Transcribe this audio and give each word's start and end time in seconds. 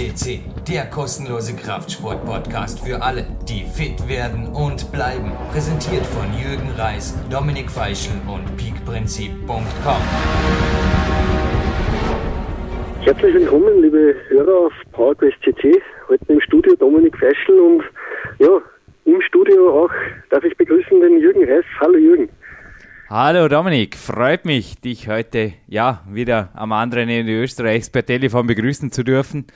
CC, 0.00 0.40
der 0.66 0.86
kostenlose 0.86 1.54
Kraftsport-Podcast 1.54 2.80
für 2.80 3.02
alle, 3.02 3.26
die 3.46 3.64
fit 3.64 4.08
werden 4.08 4.46
und 4.46 4.90
bleiben. 4.92 5.30
Präsentiert 5.52 6.06
von 6.06 6.24
Jürgen 6.32 6.70
Reis, 6.78 7.14
Dominik 7.28 7.70
Feischl 7.70 8.12
und 8.26 8.56
peakprinzip.com. 8.56 10.02
Herzlich 13.00 13.34
willkommen, 13.34 13.82
liebe 13.82 14.16
Hörer 14.28 14.68
auf 14.68 14.72
PowerQuest 14.92 15.36
CC. 15.44 15.82
Heute 16.08 16.24
im 16.32 16.40
Studio 16.40 16.74
Dominik 16.76 17.14
Feischl 17.18 17.60
und 17.60 17.82
ja, 18.38 18.58
im 19.04 19.20
Studio 19.20 19.84
auch 19.84 19.90
darf 20.30 20.42
ich 20.44 20.56
begrüßen 20.56 20.98
den 20.98 21.20
Jürgen 21.20 21.44
Reis. 21.44 21.64
Hallo 21.78 21.98
Jürgen. 21.98 22.30
Hallo 23.10 23.48
Dominik, 23.48 23.96
freut 23.96 24.46
mich, 24.46 24.80
dich 24.80 25.08
heute 25.08 25.52
ja 25.66 26.02
wieder 26.08 26.48
am 26.54 26.72
anderen 26.72 27.10
Ende 27.10 27.32
Österreichs 27.32 27.90
per 27.90 28.06
Telefon 28.06 28.46
begrüßen 28.46 28.92
zu 28.92 29.02
dürfen. 29.02 29.46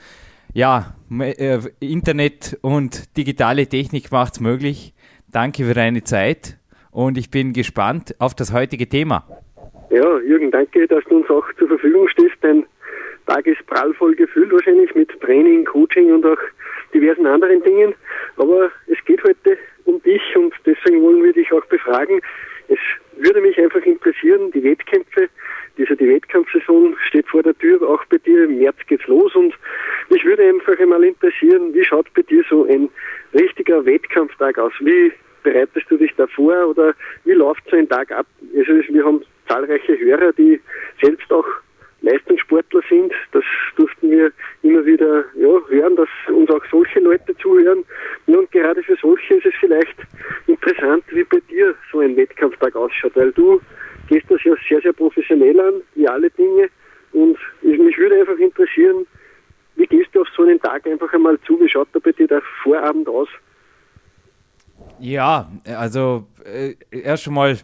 Ja, 0.55 0.95
äh, 1.19 1.59
Internet 1.81 2.57
und 2.61 3.17
digitale 3.17 3.67
Technik 3.67 4.09
macht 4.09 4.35
es 4.35 4.39
möglich. 4.39 4.93
Danke 5.29 5.65
für 5.65 5.73
deine 5.73 6.05
Zeit 6.05 6.57
und 6.91 7.17
ich 7.17 7.29
bin 7.29 7.51
gespannt 7.51 8.15
auf 8.19 8.33
das 8.35 8.53
heutige 8.53 8.87
Thema. 8.87 9.27
Ja, 9.89 10.17
Jürgen, 10.21 10.51
danke, 10.51 10.87
dass 10.87 11.03
du 11.09 11.17
uns 11.17 11.29
auch 11.29 11.43
zur 11.59 11.67
Verfügung 11.67 12.07
stehst. 12.07 12.35
Dein 12.39 12.65
Tag 13.27 13.45
ist 13.47 13.67
prallvoll 13.67 14.15
gefüllt 14.15 14.53
wahrscheinlich 14.53 14.95
mit 14.95 15.09
Training, 15.19 15.65
Coaching 15.65 16.13
und 16.13 16.25
auch 16.25 16.39
diversen 16.93 17.25
anderen 17.25 17.61
Dingen. 17.61 17.93
Aber 18.37 18.71
es 18.87 19.03
geht 19.03 19.21
heute 19.25 19.57
um 19.83 20.01
dich 20.03 20.21
und 20.37 20.53
deswegen 20.65 21.01
wollen 21.01 21.21
wir 21.21 21.33
dich 21.33 21.51
auch 21.51 21.65
befragen. 21.65 22.21
Es 22.69 22.79
würde 23.17 23.41
mich 23.41 23.57
einfach 23.59 23.81
interessieren, 23.81 24.51
die 24.53 24.63
Wettkämpfe, 24.63 25.27
diese 25.77 25.95
die 25.95 26.07
Wettkampfsaison 26.07 26.95
steht 27.07 27.27
vor 27.27 27.43
der 27.43 27.57
Tür, 27.57 27.81
auch 27.87 28.03
bei 28.05 28.17
dir 28.17 28.45
im 28.45 28.59
März 28.59 28.77
geht's 28.87 29.07
los 29.07 29.35
und 29.35 29.53
mich 30.09 30.23
würde 30.23 30.43
einfach 30.43 30.79
einmal 30.79 31.03
interessieren, 31.03 31.73
wie 31.73 31.83
schaut 31.83 32.13
bei 32.13 32.21
dir 32.21 32.43
so 32.49 32.65
ein 32.65 32.89
richtiger 33.33 33.85
Wettkampftag 33.85 34.57
aus? 34.57 34.73
Wie 34.79 35.11
bereitest 35.43 35.89
du 35.89 35.97
dich 35.97 36.11
da 36.17 36.27
vor 36.27 36.67
oder 36.67 36.93
wie 37.23 37.33
läuft 37.33 37.63
so 37.69 37.75
ein 37.75 37.89
Tag 37.89 38.11
ab? 38.11 38.25
Also 38.55 38.73
wir 38.73 39.05
haben 39.05 39.23
zahlreiche 39.47 39.97
Hörer, 39.99 40.31
die 40.33 40.59
selbst 41.01 41.31
auch 41.31 41.45
Leistungssportler 42.01 42.81
sind. 42.89 43.13
Das 43.31 43.43
durften 43.75 44.11
wir 44.11 44.31
immer 44.61 44.85
wieder 44.85 45.25
ja, 45.35 45.59
hören, 45.69 45.95
dass 45.95 46.09
uns 46.29 46.49
auch 46.49 46.63
solche 46.71 46.99
Leute 46.99 47.35
zuhören. 47.37 47.83
Und 48.27 48.51
gerade 48.51 48.81
für 48.83 48.95
solche 49.01 49.35
ist 49.35 49.45
es 49.45 49.53
vielleicht 49.59 49.95
interessant, 50.47 51.03
wie 51.09 51.23
bei 51.23 51.39
dir 51.49 51.73
so 51.91 51.99
ein 51.99 52.15
Wettkampftag 52.15 52.75
ausschaut, 52.75 53.15
weil 53.15 53.31
du 53.31 53.59
gehst 54.15 54.31
das 54.31 54.43
ja 54.45 54.53
sehr, 54.69 54.81
sehr 54.81 54.93
professionell 54.93 55.59
an, 55.59 55.81
wie 55.95 56.07
alle 56.07 56.29
Dinge. 56.31 56.69
Und 57.11 57.37
mich 57.61 57.97
würde 57.97 58.19
einfach 58.19 58.37
interessieren, 58.37 59.05
wie 59.75 59.85
gehst 59.85 60.09
du 60.13 60.21
auf 60.21 60.27
so 60.35 60.43
einen 60.43 60.59
Tag 60.61 60.87
einfach 60.87 61.11
einmal 61.13 61.37
zu? 61.45 61.59
Wie 61.59 61.67
schaut 61.67 61.89
da 61.91 61.99
bei 61.99 62.13
dir 62.13 62.27
der 62.27 62.41
Vorabend 62.63 63.09
aus? 63.09 63.27
Ja, 64.99 65.51
also 65.65 66.27
äh, 66.45 66.75
erst 66.91 67.27
einmal 67.27 67.57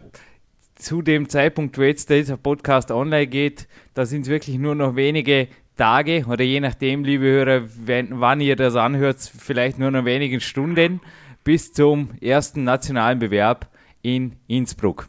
zu 0.74 1.00
dem 1.00 1.28
Zeitpunkt, 1.28 1.78
wo 1.78 1.82
jetzt 1.82 2.10
dieser 2.10 2.36
Podcast 2.36 2.90
online 2.90 3.28
geht, 3.28 3.66
da 3.94 4.04
sind 4.04 4.22
es 4.22 4.28
wirklich 4.28 4.58
nur 4.58 4.74
noch 4.74 4.94
wenige 4.94 5.48
Tage 5.78 6.26
oder 6.28 6.44
je 6.44 6.60
nachdem, 6.60 7.04
liebe 7.04 7.24
Hörer, 7.24 7.62
wenn, 7.86 8.20
wann 8.20 8.40
ihr 8.40 8.56
das 8.56 8.76
anhört, 8.76 9.16
vielleicht 9.20 9.78
nur 9.78 9.90
noch 9.90 10.04
wenigen 10.04 10.40
Stunden 10.40 11.00
bis 11.44 11.72
zum 11.72 12.10
ersten 12.20 12.64
nationalen 12.64 13.18
Bewerb 13.18 13.68
in 14.02 14.36
Innsbruck. 14.48 15.06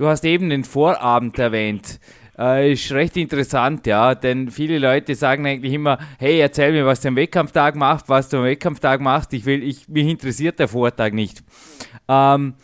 Du 0.00 0.06
hast 0.06 0.24
eben 0.24 0.48
den 0.48 0.64
Vorabend 0.64 1.38
erwähnt. 1.38 2.00
Äh, 2.38 2.72
ist 2.72 2.90
recht 2.90 3.18
interessant, 3.18 3.86
ja, 3.86 4.14
denn 4.14 4.50
viele 4.50 4.78
Leute 4.78 5.14
sagen 5.14 5.46
eigentlich 5.46 5.74
immer, 5.74 5.98
hey, 6.18 6.40
erzähl 6.40 6.72
mir, 6.72 6.86
was 6.86 7.02
du 7.02 7.08
am 7.08 7.16
Wettkampftag 7.16 7.76
machst, 7.76 8.08
was 8.08 8.30
du 8.30 8.38
am 8.38 8.44
Wettkampftag 8.44 9.02
machst. 9.02 9.34
Ich 9.34 9.44
will, 9.44 9.62
ich, 9.62 9.90
mich 9.90 10.06
interessiert 10.06 10.58
der 10.58 10.68
Vortag 10.68 11.12
nicht. 11.12 11.42
Ähm, 12.08 12.54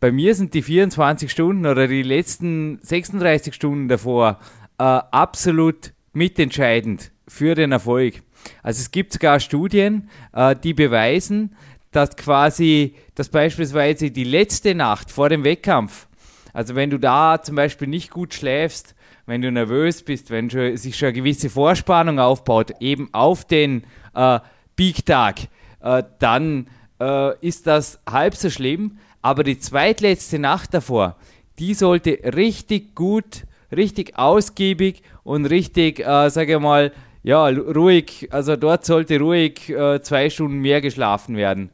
bei 0.00 0.12
mir 0.12 0.34
sind 0.34 0.52
die 0.52 0.60
24 0.60 1.32
Stunden 1.32 1.64
oder 1.64 1.88
die 1.88 2.02
letzten 2.02 2.78
36 2.82 3.54
Stunden 3.54 3.88
davor 3.88 4.38
äh, 4.76 4.82
absolut 4.82 5.94
mitentscheidend 6.12 7.10
für 7.26 7.54
den 7.54 7.72
Erfolg. 7.72 8.16
Also 8.62 8.82
es 8.82 8.90
gibt 8.90 9.14
sogar 9.14 9.40
Studien, 9.40 10.10
äh, 10.34 10.54
die 10.62 10.74
beweisen, 10.74 11.56
dass 11.90 12.16
quasi, 12.16 12.96
dass 13.14 13.30
beispielsweise 13.30 14.10
die 14.10 14.24
letzte 14.24 14.74
Nacht 14.74 15.10
vor 15.10 15.30
dem 15.30 15.42
Wettkampf, 15.42 16.06
also 16.52 16.74
wenn 16.74 16.90
du 16.90 16.98
da 16.98 17.40
zum 17.42 17.56
Beispiel 17.56 17.88
nicht 17.88 18.10
gut 18.10 18.34
schläfst, 18.34 18.94
wenn 19.26 19.42
du 19.42 19.50
nervös 19.50 20.02
bist, 20.02 20.30
wenn 20.30 20.50
schon, 20.50 20.76
sich 20.76 20.96
schon 20.96 21.08
eine 21.08 21.14
gewisse 21.14 21.50
Vorspannung 21.50 22.18
aufbaut, 22.18 22.72
eben 22.80 23.08
auf 23.12 23.44
den 23.44 23.84
äh, 24.14 24.40
Peak-Tag, 24.76 25.48
äh, 25.80 26.02
dann 26.18 26.68
äh, 27.00 27.38
ist 27.40 27.66
das 27.66 28.00
halb 28.08 28.34
so 28.34 28.50
schlimm, 28.50 28.98
aber 29.20 29.44
die 29.44 29.58
zweitletzte 29.58 30.38
Nacht 30.38 30.74
davor, 30.74 31.16
die 31.58 31.74
sollte 31.74 32.18
richtig 32.34 32.94
gut, 32.94 33.44
richtig 33.74 34.18
ausgiebig 34.18 35.02
und 35.22 35.46
richtig, 35.46 36.00
äh, 36.00 36.28
sage 36.28 36.54
ich 36.54 36.60
mal, 36.60 36.92
ja, 37.22 37.46
ruhig, 37.46 38.28
also 38.32 38.56
dort 38.56 38.84
sollte 38.84 39.20
ruhig 39.20 39.68
äh, 39.68 40.02
zwei 40.02 40.28
Stunden 40.28 40.58
mehr 40.58 40.80
geschlafen 40.80 41.36
werden. 41.36 41.70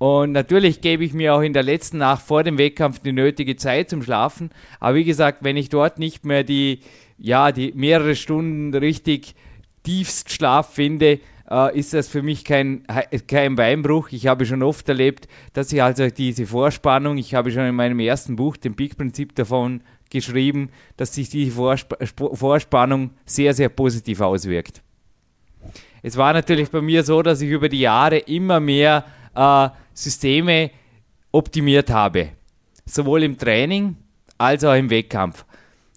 Und 0.00 0.32
natürlich 0.32 0.80
gebe 0.80 1.04
ich 1.04 1.12
mir 1.12 1.34
auch 1.34 1.42
in 1.42 1.52
der 1.52 1.62
letzten 1.62 1.98
Nacht 1.98 2.22
vor 2.26 2.42
dem 2.42 2.56
Wettkampf 2.56 3.00
die 3.00 3.12
nötige 3.12 3.56
Zeit 3.56 3.90
zum 3.90 4.02
Schlafen. 4.02 4.48
Aber 4.78 4.94
wie 4.94 5.04
gesagt, 5.04 5.44
wenn 5.44 5.58
ich 5.58 5.68
dort 5.68 5.98
nicht 5.98 6.24
mehr 6.24 6.42
die, 6.42 6.80
ja, 7.18 7.52
die 7.52 7.72
mehrere 7.76 8.16
Stunden 8.16 8.74
richtig 8.74 9.34
tiefst 9.82 10.32
Schlaf 10.32 10.72
finde, 10.72 11.20
äh, 11.50 11.78
ist 11.78 11.92
das 11.92 12.08
für 12.08 12.22
mich 12.22 12.46
kein, 12.46 12.82
kein 13.28 13.56
Beinbruch. 13.56 14.08
Ich 14.12 14.26
habe 14.26 14.46
schon 14.46 14.62
oft 14.62 14.88
erlebt, 14.88 15.28
dass 15.52 15.70
ich 15.70 15.82
also 15.82 16.08
diese 16.08 16.46
Vorspannung, 16.46 17.18
ich 17.18 17.34
habe 17.34 17.50
schon 17.50 17.66
in 17.66 17.74
meinem 17.74 18.00
ersten 18.00 18.36
Buch, 18.36 18.56
dem 18.56 18.76
Peak-Prinzip 18.76 19.34
davon 19.34 19.82
geschrieben, 20.08 20.70
dass 20.96 21.14
sich 21.14 21.28
diese 21.28 21.52
Vorsp 21.52 21.92
Vorspannung 22.32 23.10
sehr, 23.26 23.52
sehr 23.52 23.68
positiv 23.68 24.22
auswirkt. 24.22 24.80
Es 26.02 26.16
war 26.16 26.32
natürlich 26.32 26.70
bei 26.70 26.80
mir 26.80 27.04
so, 27.04 27.20
dass 27.20 27.42
ich 27.42 27.50
über 27.50 27.68
die 27.68 27.80
Jahre 27.80 28.16
immer 28.16 28.60
mehr 28.60 29.04
äh, 29.34 29.68
Systeme 30.02 30.70
optimiert 31.32 31.90
habe. 31.90 32.30
Sowohl 32.84 33.22
im 33.22 33.38
Training 33.38 33.96
als 34.38 34.64
auch 34.64 34.74
im 34.74 34.90
Wettkampf. 34.90 35.44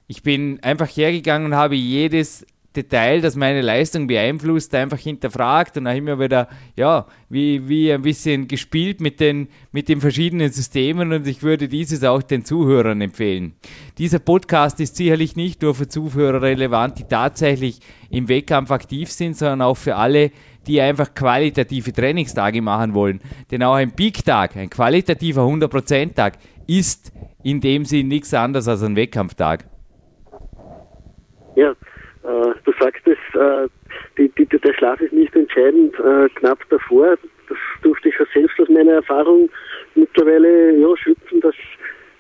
Ich 0.07 0.21
bin 0.21 0.59
einfach 0.61 0.87
hergegangen 0.87 1.47
und 1.47 1.55
habe 1.55 1.75
jedes 1.75 2.45
Detail, 2.75 3.21
das 3.21 3.35
meine 3.35 3.61
Leistung 3.61 4.07
beeinflusst, 4.07 4.73
einfach 4.73 4.97
hinterfragt 4.97 5.77
und 5.77 5.87
auch 5.87 5.95
immer 5.95 6.19
wieder, 6.19 6.49
ja, 6.75 7.05
wie, 7.29 7.67
wie 7.69 7.93
ein 7.93 8.01
bisschen 8.01 8.47
gespielt 8.47 8.99
mit 8.99 9.19
den, 9.19 9.47
mit 9.71 9.89
den 9.89 10.01
verschiedenen 10.01 10.51
Systemen 10.51 11.13
und 11.13 11.27
ich 11.27 11.43
würde 11.43 11.67
dieses 11.67 12.03
auch 12.03 12.23
den 12.23 12.45
Zuhörern 12.45 12.99
empfehlen. 13.01 13.53
Dieser 13.97 14.19
Podcast 14.19 14.79
ist 14.79 14.95
sicherlich 14.95 15.35
nicht 15.35 15.61
nur 15.61 15.75
für 15.75 15.87
Zuhörer 15.87 16.41
relevant, 16.41 16.97
die 16.97 17.03
tatsächlich 17.03 17.79
im 18.09 18.27
Wettkampf 18.27 18.71
aktiv 18.71 19.11
sind, 19.11 19.37
sondern 19.37 19.61
auch 19.61 19.77
für 19.77 19.95
alle, 19.95 20.31
die 20.67 20.81
einfach 20.81 21.13
qualitative 21.13 21.91
Trainingstage 21.91 22.61
machen 22.61 22.93
wollen. 22.93 23.21
Denn 23.51 23.63
auch 23.63 23.75
ein 23.75 23.91
Peak-Tag, 23.91 24.55
ein 24.55 24.69
qualitativer 24.69 25.41
100%-Tag, 25.41 26.33
ist 26.67 27.11
in 27.43 27.59
dem 27.59 27.85
Sinn 27.85 28.07
nichts 28.07 28.33
anderes 28.33 28.67
als 28.67 28.83
ein 28.83 28.95
Wettkampftag. 28.95 29.65
Ja, 31.55 31.71
äh, 31.71 32.53
du 32.63 32.73
sagst 32.79 33.05
es, 33.05 33.17
äh, 33.39 33.67
die, 34.17 34.29
die, 34.29 34.45
der 34.45 34.73
Schlaf 34.73 34.99
ist 35.01 35.13
nicht 35.13 35.35
entscheidend, 35.35 35.93
äh, 35.99 36.29
knapp 36.35 36.59
davor. 36.69 37.17
Das 37.49 37.57
durfte 37.81 38.09
ich 38.09 38.15
ja 38.17 38.25
selbst 38.33 38.59
aus 38.59 38.69
meiner 38.69 38.93
Erfahrung 38.93 39.49
mittlerweile 39.95 40.77
ja, 40.77 40.97
schöpfen, 40.97 41.41
dass, 41.41 41.55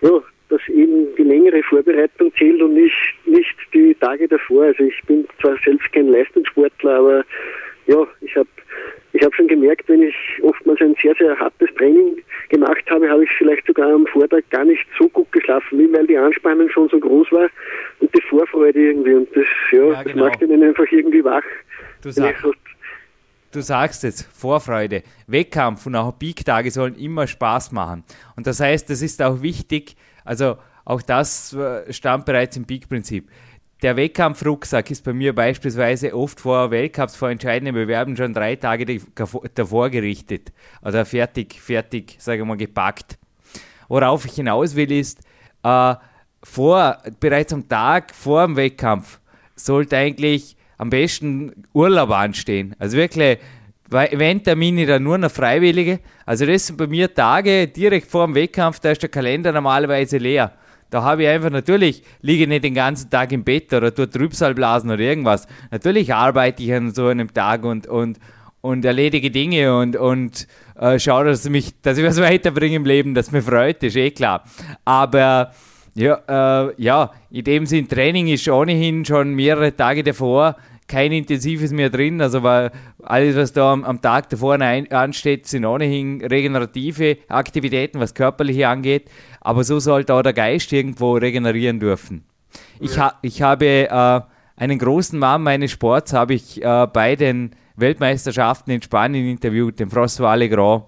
ja, 0.01 0.21
dass 0.49 0.61
eben 0.67 1.15
die 1.15 1.23
längere 1.23 1.63
Vorbereitung 1.63 2.31
zählt 2.35 2.61
und 2.61 2.73
nicht, 2.73 3.15
nicht 3.25 3.55
die 3.73 3.95
Tage 3.95 4.27
davor. 4.27 4.65
Also 4.65 4.83
ich 4.83 5.01
bin 5.07 5.25
zwar 5.41 5.55
selbst 5.63 5.91
kein 5.93 6.09
Leistungssportler, 6.09 6.99
aber 6.99 7.23
ja, 7.87 8.05
ich 8.21 8.35
habe 8.35 8.49
ich 9.13 9.23
hab 9.23 9.33
schon 9.35 9.47
gemerkt, 9.47 9.87
wenn 9.87 10.01
ich 10.01 10.15
oftmals 10.41 10.81
ein 10.81 10.95
sehr, 11.01 11.15
sehr 11.15 11.37
hartes 11.37 11.69
Training 11.75 12.21
gemacht 12.49 12.83
habe, 12.89 13.09
habe 13.09 13.21
ich 13.21 13.21
vielleicht 13.37 13.65
sogar 13.67 13.93
am 13.93 14.05
Vortag 14.07 14.43
gar 14.49 14.65
nicht 14.65 14.85
so 14.97 15.07
gut 15.09 15.31
geschlafen, 15.31 15.93
weil 15.93 16.07
die 16.07 16.17
Anspannung 16.17 16.69
schon 16.69 16.89
so 16.89 16.99
groß 16.99 17.31
war 17.31 17.49
und 17.99 18.13
die 18.15 18.21
Vorfreude 18.29 18.79
irgendwie. 18.79 19.13
Und 19.13 19.29
das, 19.35 19.45
ja, 19.71 19.83
ja 19.83 20.03
das 20.03 20.13
genau. 20.13 20.25
macht 20.25 20.41
einen 20.41 20.63
einfach 20.63 20.85
irgendwie 20.91 21.23
wach. 21.23 21.43
Du, 22.01 22.11
sag, 22.11 22.35
du 23.51 23.61
sagst 23.61 24.03
es, 24.03 24.23
Vorfreude. 24.23 25.03
Wettkampf 25.27 25.85
und 25.85 25.95
auch 25.95 26.17
Peak-Tage 26.17 26.71
sollen 26.71 26.95
immer 26.95 27.27
Spaß 27.27 27.71
machen. 27.71 28.03
Und 28.35 28.47
das 28.47 28.59
heißt, 28.59 28.89
das 28.89 29.01
ist 29.01 29.21
auch 29.21 29.41
wichtig, 29.41 29.95
also 30.25 30.57
auch 30.85 31.01
das 31.01 31.53
äh, 31.53 31.91
stammt 31.93 32.25
bereits 32.25 32.57
im 32.57 32.65
Peak-Prinzip 32.65 33.29
der 33.83 33.97
Wettkampfrucksack 33.97 34.89
ist 34.91 35.03
bei 35.03 35.11
mir 35.11 35.35
beispielsweise 35.35 36.15
oft 36.15 36.39
vor 36.39 36.71
Weltcups, 36.71 37.17
vor 37.17 37.29
entscheidenden 37.29 37.75
Bewerben 37.75 38.15
schon 38.15 38.33
drei 38.33 38.55
Tage 38.55 39.01
davor 39.53 39.89
gerichtet 39.89 40.53
oder 40.81 41.05
fertig, 41.05 41.61
fertig, 41.61 42.15
sage 42.17 42.41
ich 42.41 42.47
mal, 42.47 42.55
gepackt. 42.55 43.17
Worauf 43.87 44.25
ich 44.25 44.33
hinaus 44.33 44.75
will, 44.75 44.91
ist, 44.91 45.19
äh, 45.63 45.95
vor, 46.43 46.97
bereits 47.19 47.53
am 47.53 47.67
Tag 47.67 48.13
vor 48.13 48.45
dem 48.45 48.55
Wettkampf 48.55 49.19
sollte 49.55 49.97
eigentlich 49.97 50.57
am 50.77 50.89
besten 50.89 51.65
Urlaub 51.73 52.11
anstehen. 52.11 52.75
Also 52.79 52.97
wirklich 52.97 53.39
Eventtermine 53.91 54.85
dann 54.85 55.03
nur 55.03 55.17
noch 55.17 55.31
Freiwillige. 55.31 55.99
Also 56.25 56.45
das 56.45 56.67
sind 56.67 56.77
bei 56.77 56.87
mir 56.87 57.13
Tage 57.13 57.67
direkt 57.67 58.09
vor 58.09 58.25
dem 58.25 58.35
Wettkampf, 58.35 58.79
da 58.79 58.91
ist 58.91 59.01
der 59.01 59.09
Kalender 59.09 59.51
normalerweise 59.51 60.17
leer. 60.17 60.51
Da 60.89 61.01
habe 61.03 61.23
ich 61.23 61.29
einfach, 61.29 61.49
natürlich 61.49 62.03
liege 62.21 62.43
ich 62.43 62.49
nicht 62.49 62.63
den 62.63 62.75
ganzen 62.75 63.09
Tag 63.09 63.31
im 63.31 63.43
Bett 63.43 63.73
oder 63.73 63.93
tue 63.93 64.09
Trübsalblasen 64.09 64.91
oder 64.91 65.01
irgendwas. 65.01 65.47
Natürlich 65.71 66.13
arbeite 66.13 66.61
ich 66.61 66.73
an 66.73 66.93
so 66.93 67.07
einem 67.07 67.33
Tag 67.33 67.63
und, 67.63 67.87
und, 67.87 68.19
und 68.63 68.85
erledige 68.85 69.29
Dinge 69.29 69.77
und, 69.77 69.97
und 69.97 70.47
äh, 70.79 70.97
schaue, 70.97 71.25
dass, 71.25 71.47
mich, 71.49 71.73
dass 71.81 71.97
ich 71.97 72.05
was 72.05 72.19
weiterbringe 72.21 72.77
im 72.77 72.85
Leben, 72.85 73.13
das 73.13 73.31
mir 73.31 73.41
freut, 73.41 73.83
ist 73.83 73.97
eh 73.97 74.09
klar. 74.09 74.45
Aber 74.85 75.51
ja, 75.95 76.69
äh, 76.69 76.73
ja, 76.81 77.11
in 77.29 77.43
dem 77.43 77.65
Sinn, 77.65 77.89
Training 77.89 78.27
ist 78.27 78.47
ohnehin 78.47 79.03
schon 79.03 79.35
mehrere 79.35 79.75
Tage 79.75 80.01
davor 80.01 80.55
kein 80.87 81.11
intensives 81.11 81.71
mehr 81.71 81.89
drin, 81.89 82.21
also 82.21 82.43
weil 82.43 82.71
alles, 83.03 83.35
was 83.35 83.51
da 83.51 83.73
am, 83.73 83.83
am 83.83 84.01
Tag 84.01 84.29
davor 84.29 84.59
ein, 84.59 84.89
ansteht, 84.91 85.45
sind 85.45 85.65
ohnehin 85.65 86.23
regenerative 86.23 87.17
Aktivitäten, 87.27 87.99
was 87.99 88.13
körperliche 88.13 88.67
angeht, 88.69 89.09
aber 89.41 89.63
so 89.65 89.79
sollte 89.79 90.13
auch 90.13 90.21
der 90.21 90.33
Geist 90.33 90.71
irgendwo 90.71 91.13
regenerieren 91.13 91.79
dürfen. 91.79 92.23
Ich, 92.79 92.97
ha, 92.97 93.13
ich 93.21 93.41
habe 93.41 93.65
äh, 93.65 94.21
einen 94.55 94.79
großen 94.79 95.19
Mann 95.19 95.43
meines 95.43 95.71
Sports 95.71 96.13
habe 96.13 96.33
ich 96.33 96.63
äh, 96.63 96.87
bei 96.87 97.15
den 97.15 97.51
Weltmeisterschaften 97.75 98.71
in 98.71 98.81
Spanien 98.81 99.27
interviewt, 99.27 99.79
den 99.79 99.89
François 99.89 100.35
Legrand. 100.35 100.83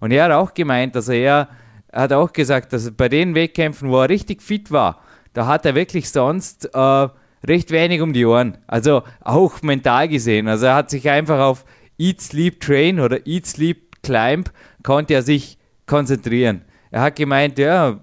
Und 0.00 0.12
er 0.12 0.24
hat 0.24 0.32
auch 0.32 0.54
gemeint, 0.54 0.94
dass 0.96 1.08
er, 1.08 1.48
er 1.88 2.02
hat 2.02 2.12
auch 2.12 2.32
gesagt, 2.32 2.72
dass 2.72 2.90
bei 2.90 3.08
den 3.08 3.34
Wettkämpfen, 3.34 3.90
wo 3.90 4.00
er 4.00 4.08
richtig 4.08 4.42
fit 4.42 4.70
war, 4.70 5.02
da 5.32 5.46
hat 5.46 5.66
er 5.66 5.74
wirklich 5.74 6.10
sonst 6.10 6.68
äh, 6.74 7.08
recht 7.46 7.70
wenig 7.70 8.00
um 8.00 8.12
die 8.12 8.24
Ohren. 8.24 8.58
Also 8.66 9.02
auch 9.20 9.62
mental 9.62 10.08
gesehen. 10.08 10.48
Also 10.48 10.66
er 10.66 10.74
hat 10.74 10.90
sich 10.90 11.08
einfach 11.08 11.38
auf 11.38 11.64
Eat, 11.98 12.20
Sleep, 12.20 12.60
Train 12.60 13.00
oder 13.00 13.26
Eat, 13.26 13.46
Sleep, 13.46 14.02
Climb 14.02 14.50
konnte 14.82 15.14
er 15.14 15.22
sich 15.22 15.58
konzentrieren. 15.86 16.62
Er 16.90 17.02
hat 17.02 17.16
gemeint, 17.16 17.58
ja, 17.58 18.00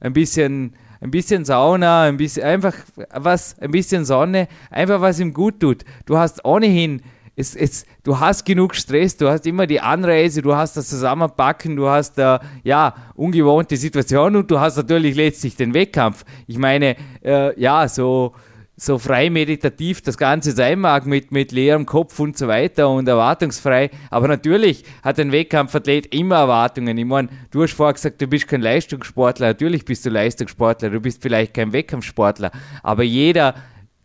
ein 0.00 0.12
bisschen, 0.12 0.74
ein 1.00 1.10
bisschen 1.10 1.44
Sauna, 1.44 2.04
ein 2.04 2.16
bisschen, 2.16 2.42
einfach 2.42 2.74
was, 3.12 3.58
ein 3.58 3.70
bisschen 3.70 4.04
Sonne, 4.04 4.48
einfach 4.70 5.00
was 5.00 5.20
ihm 5.20 5.32
gut 5.32 5.60
tut. 5.60 5.84
Du 6.06 6.18
hast 6.18 6.44
ohnehin 6.44 7.02
es, 7.40 7.56
es, 7.56 7.86
du 8.04 8.20
hast 8.20 8.44
genug 8.44 8.74
Stress, 8.74 9.16
du 9.16 9.28
hast 9.28 9.46
immer 9.46 9.66
die 9.66 9.80
Anreise, 9.80 10.42
du 10.42 10.54
hast 10.54 10.76
das 10.76 10.88
Zusammenpacken, 10.88 11.74
du 11.74 11.88
hast 11.88 12.18
äh, 12.18 12.38
ja 12.62 12.94
ungewohnte 13.14 13.76
Situation 13.76 14.36
und 14.36 14.50
du 14.50 14.60
hast 14.60 14.76
natürlich 14.76 15.16
letztlich 15.16 15.56
den 15.56 15.74
Wettkampf. 15.74 16.24
Ich 16.46 16.58
meine, 16.58 16.96
äh, 17.24 17.58
ja, 17.60 17.88
so 17.88 18.34
so 18.82 18.96
frei 18.96 19.28
meditativ 19.28 20.00
das 20.00 20.16
Ganze 20.16 20.52
sein 20.52 20.80
mag, 20.80 21.04
mit, 21.04 21.32
mit 21.32 21.52
leerem 21.52 21.84
Kopf 21.84 22.18
und 22.18 22.38
so 22.38 22.48
weiter 22.48 22.88
und 22.88 23.06
erwartungsfrei. 23.06 23.90
Aber 24.08 24.26
natürlich 24.26 24.84
hat 25.02 25.20
ein 25.20 25.32
Wettkampfathlet 25.32 26.14
immer 26.14 26.36
Erwartungen. 26.36 26.96
Ich 26.96 27.04
meine, 27.04 27.28
du 27.50 27.62
hast 27.62 27.74
vorher 27.74 27.92
gesagt, 27.92 28.22
du 28.22 28.26
bist 28.26 28.48
kein 28.48 28.62
Leistungssportler. 28.62 29.48
Natürlich 29.48 29.84
bist 29.84 30.06
du 30.06 30.08
Leistungssportler, 30.08 30.88
du 30.88 30.98
bist 30.98 31.20
vielleicht 31.20 31.52
kein 31.52 31.74
Wettkampfsportler. 31.74 32.52
Aber 32.82 33.02
jeder 33.02 33.54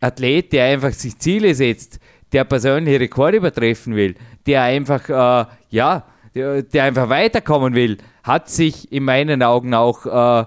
Athlet, 0.00 0.52
der 0.52 0.66
einfach 0.66 0.92
sich 0.92 1.18
Ziele 1.18 1.54
setzt, 1.54 1.98
der 2.36 2.44
persönliche 2.44 3.00
Rekorde 3.00 3.38
übertreffen 3.38 3.96
will, 3.96 4.14
der 4.46 4.62
einfach, 4.62 5.08
äh, 5.08 5.46
ja, 5.70 6.04
der, 6.34 6.84
einfach 6.84 7.08
weiterkommen 7.08 7.74
will, 7.74 7.96
hat 8.24 8.50
sich 8.50 8.92
in 8.92 9.04
meinen 9.04 9.42
Augen 9.42 9.72
auch 9.72 10.04
äh, 10.04 10.44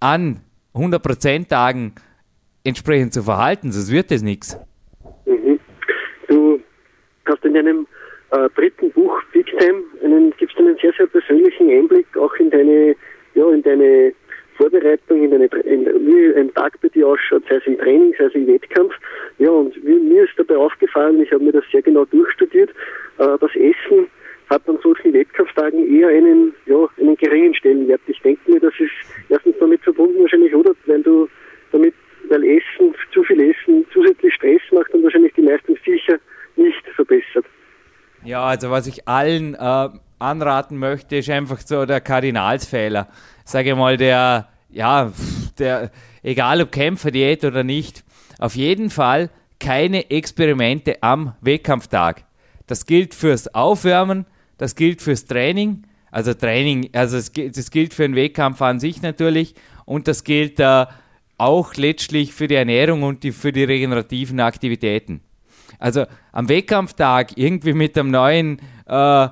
an 0.00 0.40
100% 0.74 1.46
Tagen 1.50 1.92
entsprechend 2.64 3.12
zu 3.12 3.22
verhalten, 3.22 3.70
sonst 3.70 3.92
wird 3.92 4.10
das 4.10 4.22
nichts. 4.22 4.58
Mhm. 5.26 5.60
Du 6.26 6.58
hast 7.26 7.44
in 7.44 7.52
deinem 7.52 7.86
äh, 8.30 8.48
dritten 8.56 8.90
Buch 8.92 9.20
Big 9.34 9.46
Time 9.58 9.82
einen, 10.02 10.32
gibst 10.38 10.56
einen 10.56 10.78
sehr, 10.80 10.94
sehr 10.96 11.06
persönlichen 11.06 11.68
Einblick 11.68 12.06
auch 12.16 12.34
in 12.36 12.48
deine, 12.48 12.96
ja, 13.34 13.46
in 13.50 13.62
deine 13.62 14.14
Vorbereitung, 14.56 15.22
in 15.22 15.32
deine, 15.32 15.44
in, 15.64 15.84
wie 15.84 16.34
ein 16.34 16.54
Tag 16.54 16.80
bei 16.80 16.88
dir 16.88 17.08
ausschaut, 17.08 17.42
sei 17.46 17.56
es 17.56 17.66
im 17.66 17.76
Training, 17.76 18.14
sei 18.18 18.24
es 18.24 18.34
im 18.34 18.46
Wettkampf. 18.46 18.94
Ja, 19.38 19.50
und 19.50 19.74
wie, 19.84 19.98
mir 19.98 20.24
ist 20.24 20.32
dabei 20.36 20.56
aufgefallen, 20.56 21.20
ich 21.20 21.30
habe 21.30 21.44
mir 21.44 21.52
das 21.52 21.64
sehr 21.70 21.82
genau 21.82 22.04
durchstudiert, 22.06 22.70
äh, 23.18 23.38
das 23.40 23.50
Essen 23.54 24.06
hat 24.48 24.68
an 24.68 24.78
solchen 24.82 25.12
Wettkampftagen 25.12 25.92
eher 25.92 26.08
einen, 26.08 26.54
ja, 26.66 26.88
einen 26.98 27.16
geringen 27.16 27.54
Stellenwert. 27.54 28.00
Ich 28.06 28.20
denke 28.20 28.50
mir, 28.50 28.60
das 28.60 28.74
ist 28.78 28.92
erstens 29.28 29.56
damit 29.58 29.82
verbunden 29.82 30.20
wahrscheinlich, 30.20 30.54
oder? 30.54 30.72
Wenn 30.86 31.02
du 31.02 31.28
damit 31.72 31.94
weil 32.28 32.44
Essen, 32.44 32.94
zu 33.12 33.22
viel 33.24 33.40
Essen 33.40 33.84
zusätzlich 33.92 34.34
Stress 34.34 34.60
macht 34.72 34.92
und 34.92 35.02
wahrscheinlich 35.02 35.32
die 35.34 35.42
Leistung 35.42 35.76
sicher 35.84 36.18
nicht 36.56 36.84
verbessert. 36.94 37.46
Ja, 38.24 38.44
also 38.44 38.70
was 38.70 38.86
ich 38.86 39.06
allen 39.06 39.54
äh, 39.54 39.88
anraten 40.18 40.78
möchte, 40.78 41.16
ist 41.16 41.30
einfach 41.30 41.58
so 41.60 41.86
der 41.86 42.00
Kardinalsfehler. 42.00 43.08
Sage 43.44 43.76
mal, 43.76 43.96
der, 43.96 44.48
ja, 44.70 45.12
der, 45.58 45.90
egal 46.22 46.62
ob 46.62 46.72
Kämpfer, 46.72 47.10
Diät 47.10 47.44
oder 47.44 47.62
nicht, 47.62 48.04
auf 48.38 48.56
jeden 48.56 48.90
Fall 48.90 49.30
keine 49.58 50.10
Experimente 50.10 51.02
am 51.02 51.34
Wettkampftag. 51.40 52.24
Das 52.66 52.86
gilt 52.86 53.14
fürs 53.14 53.54
Aufwärmen, 53.54 54.26
das 54.58 54.74
gilt 54.74 55.02
fürs 55.02 55.24
Training, 55.26 55.84
also 56.10 56.34
Training, 56.34 56.90
also 56.92 57.16
das 57.16 57.70
gilt 57.70 57.94
für 57.94 58.02
den 58.02 58.16
Wettkampf 58.16 58.60
an 58.62 58.80
sich 58.80 59.02
natürlich 59.02 59.54
und 59.84 60.08
das 60.08 60.24
gilt 60.24 60.60
äh, 60.60 60.86
auch 61.38 61.74
letztlich 61.74 62.32
für 62.32 62.48
die 62.48 62.54
Ernährung 62.54 63.02
und 63.02 63.22
die, 63.22 63.32
für 63.32 63.52
die 63.52 63.64
regenerativen 63.64 64.40
Aktivitäten. 64.40 65.20
Also 65.78 66.06
am 66.32 66.48
Wettkampftag 66.48 67.36
irgendwie 67.36 67.72
mit 67.72 67.98
einem 67.98 68.10
neuen 68.10 68.58
äh, 68.86 69.28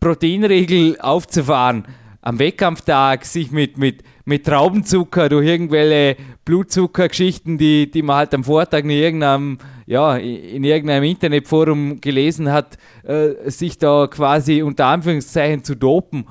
Proteinriegel 0.00 1.00
aufzufahren, 1.00 1.84
am 2.20 2.38
Wettkampftag 2.38 3.24
sich 3.24 3.50
mit, 3.50 3.78
mit, 3.78 4.02
mit 4.24 4.44
Traubenzucker 4.44 5.28
durch 5.28 5.46
irgendwelche 5.46 6.16
Blutzuckergeschichten, 6.44 7.58
die, 7.58 7.90
die 7.90 8.02
man 8.02 8.16
halt 8.16 8.34
am 8.34 8.44
Vortag 8.44 8.80
in 8.80 8.90
irgendeinem, 8.90 9.58
ja, 9.86 10.16
in 10.16 10.64
irgendeinem 10.64 11.04
Internetforum 11.04 12.00
gelesen 12.00 12.50
hat, 12.50 12.76
äh, 13.04 13.50
sich 13.50 13.78
da 13.78 14.06
quasi 14.06 14.62
unter 14.62 14.86
Anführungszeichen 14.86 15.62
zu 15.62 15.76
dopen 15.76 16.26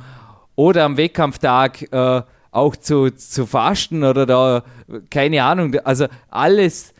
oder 0.55 0.85
am 0.85 0.97
Wettkampftag 0.97 1.91
äh, 1.91 2.21
auch 2.51 2.75
zu, 2.75 3.11
zu 3.11 3.45
fasten 3.45 4.03
oder 4.03 4.25
da, 4.25 4.63
keine 5.09 5.43
Ahnung, 5.43 5.75
also 5.83 6.07
alles, 6.29 6.93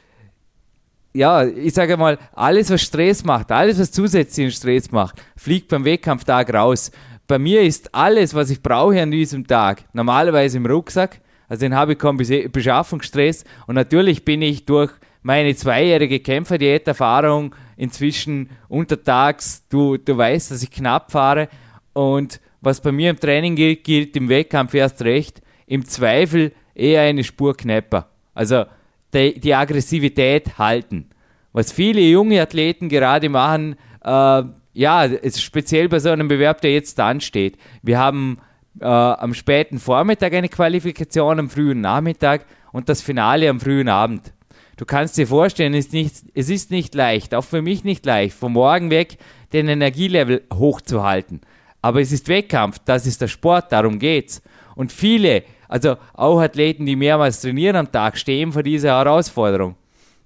ja, 1.13 1.45
ich 1.45 1.73
sage 1.73 1.97
mal, 1.97 2.19
alles, 2.33 2.69
was 2.69 2.81
Stress 2.81 3.23
macht, 3.23 3.51
alles, 3.51 3.79
was 3.79 3.91
zusätzlichen 3.91 4.51
Stress 4.51 4.91
macht, 4.91 5.21
fliegt 5.35 5.69
beim 5.69 5.83
Wettkampftag 5.83 6.53
raus. 6.53 6.91
Bei 7.27 7.37
mir 7.37 7.61
ist 7.61 7.93
alles, 7.93 8.33
was 8.33 8.49
ich 8.49 8.61
brauche 8.61 9.01
an 9.01 9.11
diesem 9.11 9.45
Tag, 9.45 9.83
normalerweise 9.93 10.57
im 10.57 10.65
Rucksack. 10.65 11.19
Also 11.49 11.61
den 11.61 11.75
habe 11.75 11.93
ich 11.93 11.99
kaum 11.99 12.17
Beschaffungsstress. 12.17 13.43
Und 13.67 13.75
natürlich 13.75 14.23
bin 14.23 14.41
ich 14.41 14.65
durch 14.65 14.91
meine 15.23 15.55
zweijährige 15.55 16.19
Kämpferdiät-Erfahrung 16.19 17.53
inzwischen 17.75 18.49
untertags, 18.69 19.65
du, 19.67 19.97
du 19.97 20.17
weißt, 20.17 20.51
dass 20.51 20.63
ich 20.63 20.71
knapp 20.71 21.11
fahre. 21.11 21.49
Und 21.93 22.39
was 22.61 22.81
bei 22.81 22.91
mir 22.91 23.09
im 23.09 23.19
Training 23.19 23.55
gilt, 23.55 23.83
gilt 23.83 24.15
im 24.15 24.29
Wettkampf 24.29 24.73
erst 24.73 25.01
recht 25.01 25.41
im 25.67 25.85
Zweifel 25.85 26.53
eher 26.73 27.01
eine 27.01 27.23
Spur 27.23 27.55
knapper. 27.55 28.09
Also 28.33 28.65
die, 29.13 29.39
die 29.39 29.53
Aggressivität 29.53 30.57
halten. 30.57 31.09
Was 31.51 31.71
viele 31.71 32.01
junge 32.01 32.41
Athleten 32.41 32.87
gerade 32.87 33.29
machen, 33.29 33.75
äh, 34.03 34.43
ja, 34.77 35.03
ist 35.03 35.41
speziell 35.41 35.89
bei 35.89 35.99
so 35.99 36.09
einem 36.09 36.27
Bewerb, 36.27 36.61
der 36.61 36.71
jetzt 36.71 36.99
ansteht. 36.99 37.57
Wir 37.81 37.99
haben 37.99 38.37
äh, 38.79 38.85
am 38.85 39.33
späten 39.33 39.79
Vormittag 39.79 40.33
eine 40.33 40.49
Qualifikation, 40.49 41.39
am 41.39 41.49
frühen 41.49 41.81
Nachmittag 41.81 42.45
und 42.71 42.87
das 42.89 43.01
Finale 43.01 43.49
am 43.49 43.59
frühen 43.59 43.89
Abend. 43.89 44.33
Du 44.77 44.85
kannst 44.85 45.17
dir 45.17 45.25
vorstellen, 45.25 45.73
es 45.73 45.87
ist 45.87 45.93
nicht, 45.93 46.15
es 46.35 46.49
ist 46.49 46.69
nicht 46.69 46.93
leicht, 46.93 47.33
auch 47.33 47.43
für 47.43 47.63
mich 47.63 47.83
nicht 47.83 48.05
leicht, 48.05 48.37
vom 48.37 48.53
Morgen 48.53 48.91
weg 48.91 49.17
den 49.53 49.67
Energielevel 49.67 50.43
hochzuhalten. 50.53 51.41
Aber 51.81 52.01
es 52.01 52.11
ist 52.11 52.27
Wettkampf, 52.27 52.79
das 52.85 53.07
ist 53.07 53.21
der 53.21 53.27
Sport, 53.27 53.71
darum 53.71 53.97
geht's. 53.97 54.43
Und 54.75 54.91
viele 54.91 55.43
also 55.67 55.97
auch 56.13 56.39
Athleten, 56.39 56.85
die 56.85 56.95
mehrmals 56.95 57.41
trainieren 57.41 57.75
am 57.75 57.91
Tag, 57.91 58.17
stehen 58.17 58.51
vor 58.51 58.63
dieser 58.63 58.89
Herausforderung. 58.89 59.75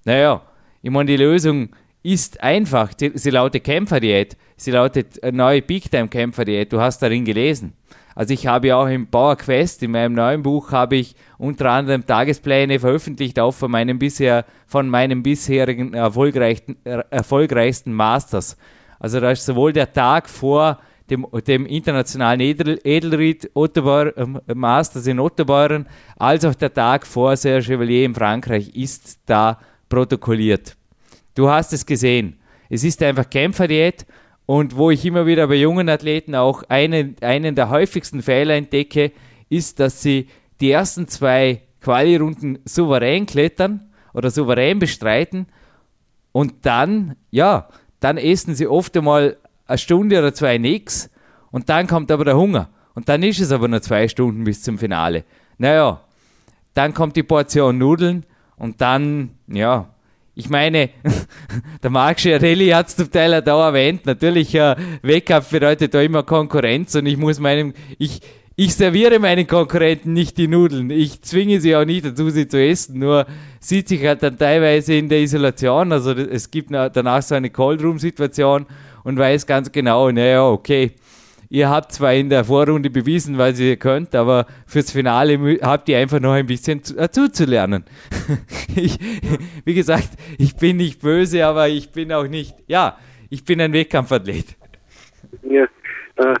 Naja, 0.04 0.42
ich 0.82 0.90
meine, 0.90 1.06
die 1.06 1.16
Lösung 1.16 1.70
ist 2.02 2.42
einfach. 2.42 2.90
Sie 2.98 3.30
lautet 3.30 3.64
Kämpferdiät. 3.64 4.36
Sie 4.56 4.70
lautet 4.70 5.22
äh, 5.22 5.32
neue 5.32 5.62
Big 5.62 5.90
Time 5.90 6.08
Kämpferdiät. 6.08 6.72
Du 6.72 6.80
hast 6.80 7.00
darin 7.00 7.24
gelesen. 7.24 7.74
Also 8.14 8.34
ich 8.34 8.46
habe 8.46 8.68
ja 8.68 8.76
auch 8.76 8.88
im 8.88 9.06
Power 9.06 9.36
Quest, 9.36 9.82
in 9.82 9.92
meinem 9.92 10.12
neuen 10.14 10.42
Buch, 10.42 10.72
habe 10.72 10.96
ich 10.96 11.14
unter 11.38 11.70
anderem 11.70 12.06
Tagespläne 12.06 12.78
veröffentlicht, 12.78 13.38
auch 13.40 13.52
von 13.52 13.70
meinem 13.70 13.98
bisher, 13.98 14.44
von 14.66 14.88
meinem 14.88 15.22
bisherigen 15.22 15.94
erfolgreichsten, 15.94 16.76
erfolgreichsten 16.84 17.92
Masters. 17.92 18.56
Also 18.98 19.18
da 19.18 19.30
ist 19.30 19.46
sowohl 19.46 19.72
der 19.72 19.92
Tag 19.92 20.28
vor 20.28 20.78
dem, 21.08 21.26
dem 21.46 21.66
internationalen 21.66 22.40
Edel, 22.40 22.78
Edelried 22.84 23.50
Ottobeuer, 23.54 24.12
äh, 24.16 24.54
Masters 24.54 25.06
in 25.06 25.18
Ottobeuren, 25.18 25.88
als 26.16 26.44
auch 26.44 26.54
der 26.54 26.72
Tag 26.72 27.06
vor 27.06 27.36
Serge 27.36 27.64
Chevalier 27.64 28.04
in 28.04 28.14
Frankreich 28.14 28.74
ist 28.74 29.20
da 29.26 29.58
protokolliert. 29.88 30.76
Du 31.34 31.48
hast 31.48 31.72
es 31.72 31.86
gesehen. 31.86 32.38
Es 32.68 32.84
ist 32.84 33.02
einfach 33.02 33.28
Kämpferdiät 33.28 34.06
und 34.46 34.76
wo 34.76 34.90
ich 34.90 35.04
immer 35.04 35.26
wieder 35.26 35.46
bei 35.46 35.54
jungen 35.54 35.88
Athleten 35.88 36.34
auch 36.34 36.62
einen, 36.68 37.16
einen 37.20 37.54
der 37.54 37.70
häufigsten 37.70 38.22
Fehler 38.22 38.54
entdecke, 38.54 39.12
ist, 39.48 39.80
dass 39.80 40.02
sie 40.02 40.28
die 40.60 40.70
ersten 40.70 41.08
zwei 41.08 41.62
Quali-Runden 41.80 42.58
souverän 42.64 43.26
klettern 43.26 43.90
oder 44.14 44.30
souverän 44.30 44.78
bestreiten 44.78 45.46
und 46.32 46.66
dann, 46.66 47.16
ja, 47.30 47.68
dann 48.00 48.16
essen 48.16 48.54
sie 48.54 48.66
oft 48.66 48.96
einmal 48.96 49.36
eine 49.66 49.78
Stunde 49.78 50.18
oder 50.18 50.34
zwei 50.34 50.58
nichts 50.58 51.10
und 51.50 51.68
dann 51.68 51.86
kommt 51.86 52.10
aber 52.10 52.24
der 52.24 52.36
Hunger. 52.36 52.70
Und 52.94 53.08
dann 53.08 53.22
ist 53.22 53.40
es 53.40 53.52
aber 53.52 53.68
nur 53.68 53.80
zwei 53.80 54.06
Stunden 54.08 54.44
bis 54.44 54.62
zum 54.62 54.78
Finale. 54.78 55.24
Naja, 55.58 56.00
dann 56.74 56.92
kommt 56.94 57.16
die 57.16 57.22
Portion 57.22 57.78
Nudeln 57.78 58.24
und 58.56 58.80
dann, 58.80 59.30
ja, 59.46 59.88
ich 60.34 60.48
meine, 60.48 60.90
der 61.82 61.90
Marc 61.90 62.20
Schiarelli 62.20 62.68
hat 62.68 62.88
es 62.88 62.96
zum 62.96 63.10
Teil 63.10 63.34
auch 63.34 63.44
da 63.44 63.68
erwähnt. 63.68 64.06
Natürlich, 64.06 64.54
äh, 64.54 64.76
Wettkampf 65.02 65.50
bedeutet 65.50 65.92
da 65.94 66.00
immer 66.00 66.22
Konkurrenz 66.22 66.94
und 66.94 67.06
ich 67.06 67.16
muss 67.16 67.38
meinem, 67.38 67.74
ich, 67.98 68.20
ich 68.56 68.74
serviere 68.74 69.18
meinen 69.18 69.46
Konkurrenten 69.46 70.12
nicht 70.12 70.38
die 70.38 70.48
Nudeln. 70.48 70.90
Ich 70.90 71.20
zwinge 71.22 71.60
sie 71.60 71.76
auch 71.76 71.84
nicht 71.84 72.06
dazu, 72.06 72.30
sie 72.30 72.48
zu 72.48 72.62
essen. 72.62 72.98
Nur 72.98 73.26
sieht 73.60 73.88
sich 73.88 74.04
halt 74.06 74.22
dann 74.22 74.38
teilweise 74.38 74.94
in 74.94 75.08
der 75.08 75.20
Isolation. 75.20 75.92
Also 75.92 76.12
es 76.12 76.50
gibt 76.50 76.70
danach 76.70 77.22
so 77.22 77.34
eine 77.34 77.50
Cold 77.50 77.82
Room 77.82 77.98
Situation 77.98 78.66
und 79.04 79.18
weiß 79.18 79.46
ganz 79.46 79.70
genau, 79.70 80.10
naja, 80.10 80.46
okay, 80.46 80.92
ihr 81.52 81.68
habt 81.68 81.92
zwar 81.92 82.14
in 82.14 82.30
der 82.30 82.44
Vorrunde 82.44 82.88
bewiesen, 82.88 83.36
weil 83.36 83.58
ihr 83.60 83.76
könnt, 83.76 84.14
aber 84.14 84.46
fürs 84.66 84.90
Finale 84.90 85.58
habt 85.60 85.86
ihr 85.90 85.98
einfach 85.98 86.18
noch 86.18 86.32
ein 86.32 86.46
bisschen 86.46 86.80
äh, 86.96 87.08
ich, 88.74 88.98
wie 89.66 89.74
gesagt, 89.74 90.08
ich 90.38 90.56
bin 90.56 90.78
nicht 90.78 91.02
böse, 91.02 91.44
aber 91.44 91.68
ich 91.68 91.92
bin 91.92 92.10
auch 92.10 92.26
nicht, 92.26 92.54
ja, 92.68 92.96
ich 93.28 93.44
bin 93.44 93.60
ein 93.60 93.74
Wettkampfathlet. 93.74 94.56
Ja, 95.42 95.64
äh, 96.16 96.34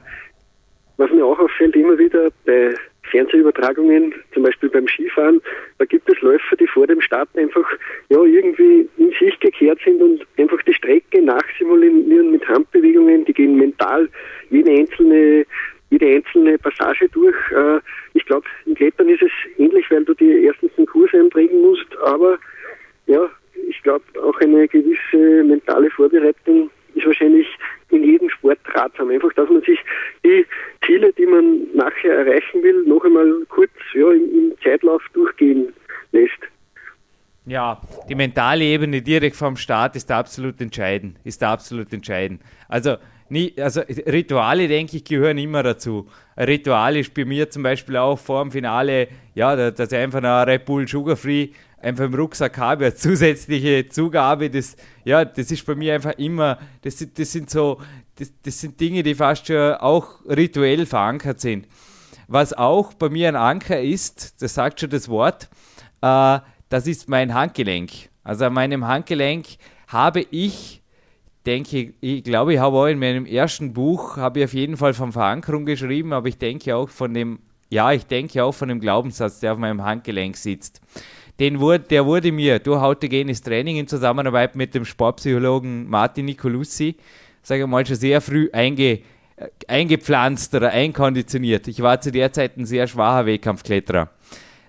was 0.96 1.10
mir 1.10 1.26
auch 1.26 1.38
auffällt, 1.38 1.76
immer 1.76 1.98
wieder 1.98 2.30
bei 2.46 2.74
Fernsehübertragungen, 3.12 4.14
zum 4.34 4.42
Beispiel 4.42 4.70
beim 4.70 4.88
Skifahren, 4.88 5.40
da 5.78 5.84
gibt 5.84 6.08
es 6.10 6.20
Läufer, 6.22 6.56
die 6.56 6.66
vor 6.66 6.86
dem 6.86 7.00
Start 7.00 7.28
einfach 7.36 7.68
ja 8.08 8.22
irgendwie 8.24 8.88
in 8.96 9.12
sich 9.20 9.38
gekehrt 9.38 9.78
sind 9.84 10.02
und 10.02 10.26
einfach 10.38 10.60
die 10.62 10.74
Strecke 10.74 11.22
nachsimulieren 11.22 12.32
mit 12.32 12.46
Handbewegungen, 12.48 13.24
die 13.26 13.34
gehen 13.34 13.56
mental 13.56 14.08
jede 14.50 14.70
einzelne 14.70 15.46
jede 15.90 16.06
einzelne 16.06 16.56
Passage 16.56 17.06
durch. 17.10 17.36
Äh, 17.50 17.78
ich 18.14 18.24
glaube, 18.24 18.46
im 18.64 18.74
Klettern 18.74 19.10
ist 19.10 19.20
es 19.20 19.30
ähnlich, 19.58 19.90
weil 19.90 20.04
du 20.06 20.14
dir 20.14 20.40
erstens 20.40 20.72
einen 20.78 20.86
Kurs 20.86 21.12
einprägen 21.12 21.60
musst, 21.60 21.94
aber 22.02 22.38
ja, 23.06 23.28
ich 23.68 23.82
glaube 23.82 24.04
auch 24.22 24.40
eine 24.40 24.66
gewisse 24.68 25.44
mentale 25.44 25.90
Vorbereitung 25.90 26.70
ist 26.94 27.06
wahrscheinlich 27.06 27.46
in 27.90 28.04
jedem 28.04 28.28
Sport 28.30 28.58
ratsam. 28.74 29.10
Einfach, 29.10 29.32
dass 29.34 29.48
man 29.48 29.62
sich 29.62 29.78
die 30.24 30.46
Ziele, 30.86 31.12
die 31.12 31.26
man 31.26 31.66
nachher 31.74 32.14
erreichen 32.18 32.62
will, 32.62 32.82
noch 32.84 33.04
einmal 33.04 33.30
kurz 33.48 33.70
ja, 33.94 34.10
im, 34.12 34.34
im 34.34 34.54
Zeitlauf 34.62 35.02
durchgehen 35.12 35.72
lässt. 36.12 36.38
Ja, 37.44 37.80
die 38.08 38.14
mentale 38.14 38.64
Ebene 38.64 39.02
direkt 39.02 39.34
vom 39.34 39.56
Start 39.56 39.96
ist 39.96 40.10
absolut 40.12 40.60
entscheidend. 40.60 41.16
Ist 41.24 41.42
absolut 41.42 41.92
entscheidend. 41.92 42.40
Also, 42.68 42.96
nie, 43.30 43.52
also 43.58 43.80
Rituale, 43.80 44.68
denke 44.68 44.96
ich, 44.96 45.04
gehören 45.04 45.38
immer 45.38 45.64
dazu. 45.64 46.08
Ein 46.36 46.46
Ritual 46.46 46.96
ist 46.96 47.12
bei 47.14 47.24
mir 47.24 47.50
zum 47.50 47.64
Beispiel 47.64 47.96
auch 47.96 48.18
vor 48.18 48.42
dem 48.42 48.52
Finale, 48.52 49.08
ja, 49.34 49.70
dass 49.72 49.90
ich 49.90 49.98
einfach 49.98 50.18
eine 50.18 50.46
Red 50.46 50.64
Bull 50.64 50.86
Sugar 50.86 51.16
Free 51.16 51.48
einfach 51.82 52.04
im 52.04 52.14
Rucksack 52.14 52.56
habe, 52.58 52.86
eine 52.86 52.94
zusätzliche 52.94 53.88
Zugabe, 53.88 54.48
das, 54.50 54.76
ja, 55.04 55.24
das 55.24 55.50
ist 55.50 55.66
bei 55.66 55.74
mir 55.74 55.94
einfach 55.94 56.12
immer, 56.12 56.58
das, 56.82 57.04
das 57.14 57.32
sind 57.32 57.50
so, 57.50 57.80
das, 58.16 58.32
das 58.42 58.60
sind 58.60 58.80
Dinge, 58.80 59.02
die 59.02 59.14
fast 59.14 59.46
schon 59.46 59.74
auch 59.74 60.24
rituell 60.26 60.86
verankert 60.86 61.40
sind. 61.40 61.66
Was 62.28 62.52
auch 62.52 62.94
bei 62.94 63.08
mir 63.08 63.28
ein 63.28 63.36
Anker 63.36 63.80
ist, 63.80 64.40
das 64.42 64.54
sagt 64.54 64.80
schon 64.80 64.90
das 64.90 65.08
Wort, 65.08 65.50
äh, 66.00 66.38
das 66.68 66.86
ist 66.86 67.08
mein 67.08 67.34
Handgelenk. 67.34 67.90
Also 68.22 68.44
an 68.46 68.54
meinem 68.54 68.86
Handgelenk 68.86 69.46
habe 69.88 70.24
ich, 70.30 70.82
denke 71.44 71.94
ich, 72.00 72.22
glaube 72.22 72.54
ich 72.54 72.60
habe 72.60 72.76
auch 72.76 72.86
in 72.86 72.98
meinem 73.00 73.26
ersten 73.26 73.72
Buch, 73.72 74.16
habe 74.16 74.38
ich 74.38 74.44
auf 74.44 74.54
jeden 74.54 74.76
Fall 74.76 74.94
von 74.94 75.12
Verankerung 75.12 75.66
geschrieben, 75.66 76.12
aber 76.12 76.28
ich 76.28 76.38
denke 76.38 76.76
auch 76.76 76.88
von 76.88 77.12
dem, 77.12 77.40
ja, 77.68 77.92
ich 77.92 78.06
denke 78.06 78.44
auch 78.44 78.52
von 78.52 78.68
dem 78.68 78.80
Glaubenssatz, 78.80 79.40
der 79.40 79.54
auf 79.54 79.58
meinem 79.58 79.82
Handgelenk 79.82 80.36
sitzt 80.36 80.80
den 81.42 81.58
wurde, 81.58 81.82
der 81.82 82.06
wurde 82.06 82.30
mir 82.30 82.60
durch 82.60 82.80
autogenes 82.80 83.42
Training 83.42 83.76
in 83.76 83.88
Zusammenarbeit 83.88 84.54
mit 84.54 84.76
dem 84.76 84.84
Sportpsychologen 84.84 85.90
Martin 85.90 86.26
Nicolussi, 86.26 86.94
sage 87.42 87.62
ich 87.62 87.66
mal, 87.66 87.84
schon 87.84 87.96
sehr 87.96 88.20
früh 88.20 88.48
einge, 88.52 89.00
äh, 89.34 89.48
eingepflanzt 89.66 90.54
oder 90.54 90.70
einkonditioniert. 90.70 91.66
Ich 91.66 91.82
war 91.82 92.00
zu 92.00 92.12
der 92.12 92.32
Zeit 92.32 92.56
ein 92.56 92.64
sehr 92.64 92.86
schwacher 92.86 93.26
Wettkampfkletterer. 93.26 94.08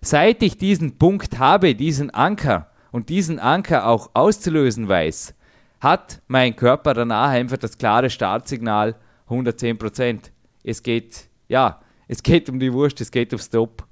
Seit 0.02 0.42
ich 0.42 0.58
diesen 0.58 0.98
Punkt 0.98 1.38
habe, 1.38 1.76
diesen 1.76 2.10
Anker 2.10 2.72
und 2.92 3.10
diesen 3.10 3.38
Anker 3.38 3.86
auch 3.86 4.10
auszulösen 4.16 4.90
weiß, 4.90 5.36
hat 5.80 6.24
mein 6.26 6.56
Körper 6.56 6.96
danach 6.96 7.30
einfach 7.30 7.58
das 7.58 7.78
klare 7.78 8.10
Startsignal 8.10 8.96
110% 9.30 10.32
Es 10.64 10.82
geht, 10.82 11.28
ja, 11.48 11.82
es 12.08 12.24
geht 12.24 12.50
um 12.50 12.60
die 12.60 12.74
Wurst, 12.74 13.00
es 13.00 13.12
geht 13.12 13.32
aufs 13.32 13.46
Stop 13.46 13.86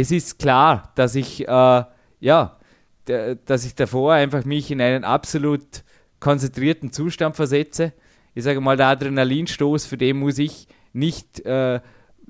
es 0.00 0.10
ist 0.10 0.38
klar, 0.38 0.92
dass 0.94 1.14
ich, 1.14 1.46
äh, 1.46 1.84
ja, 2.20 2.56
dass 3.46 3.64
ich 3.64 3.74
davor 3.74 4.14
einfach 4.14 4.44
mich 4.44 4.70
in 4.70 4.80
einen 4.80 5.04
absolut 5.04 5.84
konzentrierten 6.20 6.92
Zustand 6.92 7.36
versetze. 7.36 7.92
Ich 8.34 8.44
sage 8.44 8.60
mal, 8.60 8.76
der 8.76 8.88
Adrenalinstoß, 8.88 9.86
für 9.86 9.96
den 9.96 10.18
muss 10.18 10.38
ich 10.38 10.68
nicht, 10.92 11.44
äh, 11.44 11.80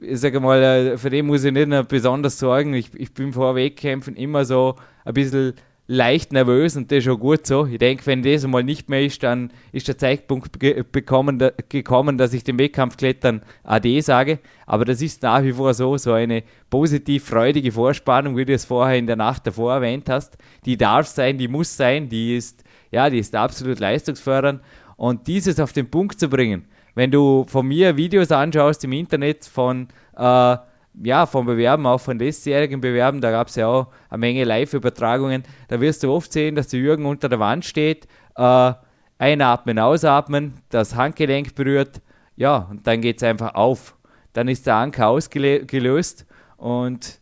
ich 0.00 0.20
sage 0.20 0.40
mal, 0.40 0.62
äh, 0.62 0.98
für 0.98 1.10
den 1.10 1.26
muss 1.26 1.44
ich 1.44 1.52
nicht 1.52 1.88
besonders 1.88 2.38
sorgen. 2.38 2.74
Ich, 2.74 2.94
ich 2.94 3.12
bin 3.12 3.32
vor 3.32 3.54
Wettkämpfen 3.54 4.16
immer 4.16 4.44
so 4.44 4.76
ein 5.04 5.14
bisschen 5.14 5.54
leicht 5.90 6.32
nervös 6.32 6.76
und 6.76 6.92
das 6.92 6.98
ist 6.98 7.04
schon 7.04 7.18
gut 7.18 7.48
so. 7.48 7.66
Ich 7.66 7.78
denke, 7.78 8.06
wenn 8.06 8.22
das 8.22 8.44
einmal 8.44 8.62
nicht 8.62 8.88
mehr 8.88 9.04
ist, 9.04 9.24
dann 9.24 9.52
ist 9.72 9.88
der 9.88 9.98
Zeitpunkt 9.98 10.56
bekommen, 10.92 11.40
da, 11.40 11.50
gekommen, 11.68 12.16
dass 12.16 12.32
ich 12.32 12.44
dem 12.44 12.60
Wettkampfklettern 12.60 13.42
AD 13.64 14.00
sage. 14.00 14.38
Aber 14.66 14.84
das 14.84 15.02
ist 15.02 15.24
nach 15.24 15.42
wie 15.42 15.52
vor 15.52 15.74
so, 15.74 15.96
so 15.96 16.12
eine 16.12 16.44
positiv 16.70 17.24
freudige 17.24 17.72
Vorspannung, 17.72 18.36
wie 18.36 18.44
du 18.44 18.52
es 18.52 18.64
vorher 18.64 18.98
in 18.98 19.08
der 19.08 19.16
Nacht 19.16 19.48
davor 19.48 19.74
erwähnt 19.74 20.08
hast. 20.08 20.38
Die 20.64 20.76
darf 20.76 21.08
sein, 21.08 21.38
die 21.38 21.48
muss 21.48 21.76
sein, 21.76 22.08
die 22.08 22.36
ist, 22.36 22.62
ja, 22.92 23.10
die 23.10 23.18
ist 23.18 23.34
absolut 23.34 23.80
leistungsfördernd. 23.80 24.60
Und 24.96 25.26
dieses 25.26 25.58
auf 25.58 25.72
den 25.72 25.90
Punkt 25.90 26.20
zu 26.20 26.28
bringen, 26.28 26.66
wenn 26.94 27.10
du 27.10 27.44
von 27.48 27.66
mir 27.66 27.96
Videos 27.96 28.30
anschaust 28.30 28.84
im 28.84 28.92
Internet 28.92 29.44
von 29.44 29.88
äh, 30.16 30.56
ja, 30.94 31.26
vom 31.26 31.46
Bewerben, 31.46 31.86
auch 31.86 32.00
von 32.00 32.18
letztjährigen 32.18 32.80
Bewerben, 32.80 33.20
da 33.20 33.30
gab 33.30 33.48
es 33.48 33.56
ja 33.56 33.66
auch 33.66 33.88
eine 34.08 34.18
Menge 34.18 34.44
Live-Übertragungen, 34.44 35.44
da 35.68 35.80
wirst 35.80 36.02
du 36.02 36.12
oft 36.12 36.32
sehen, 36.32 36.54
dass 36.54 36.68
der 36.68 36.80
Jürgen 36.80 37.06
unter 37.06 37.28
der 37.28 37.38
Wand 37.38 37.64
steht, 37.64 38.06
äh, 38.36 38.72
einatmen, 39.18 39.78
ausatmen, 39.78 40.54
das 40.68 40.94
Handgelenk 40.94 41.54
berührt, 41.54 42.00
ja, 42.36 42.68
und 42.70 42.86
dann 42.86 43.00
geht 43.00 43.18
es 43.18 43.22
einfach 43.22 43.54
auf. 43.54 43.96
Dann 44.32 44.48
ist 44.48 44.66
der 44.66 44.76
Anker 44.76 45.08
ausgelöst 45.08 46.26
und 46.56 47.20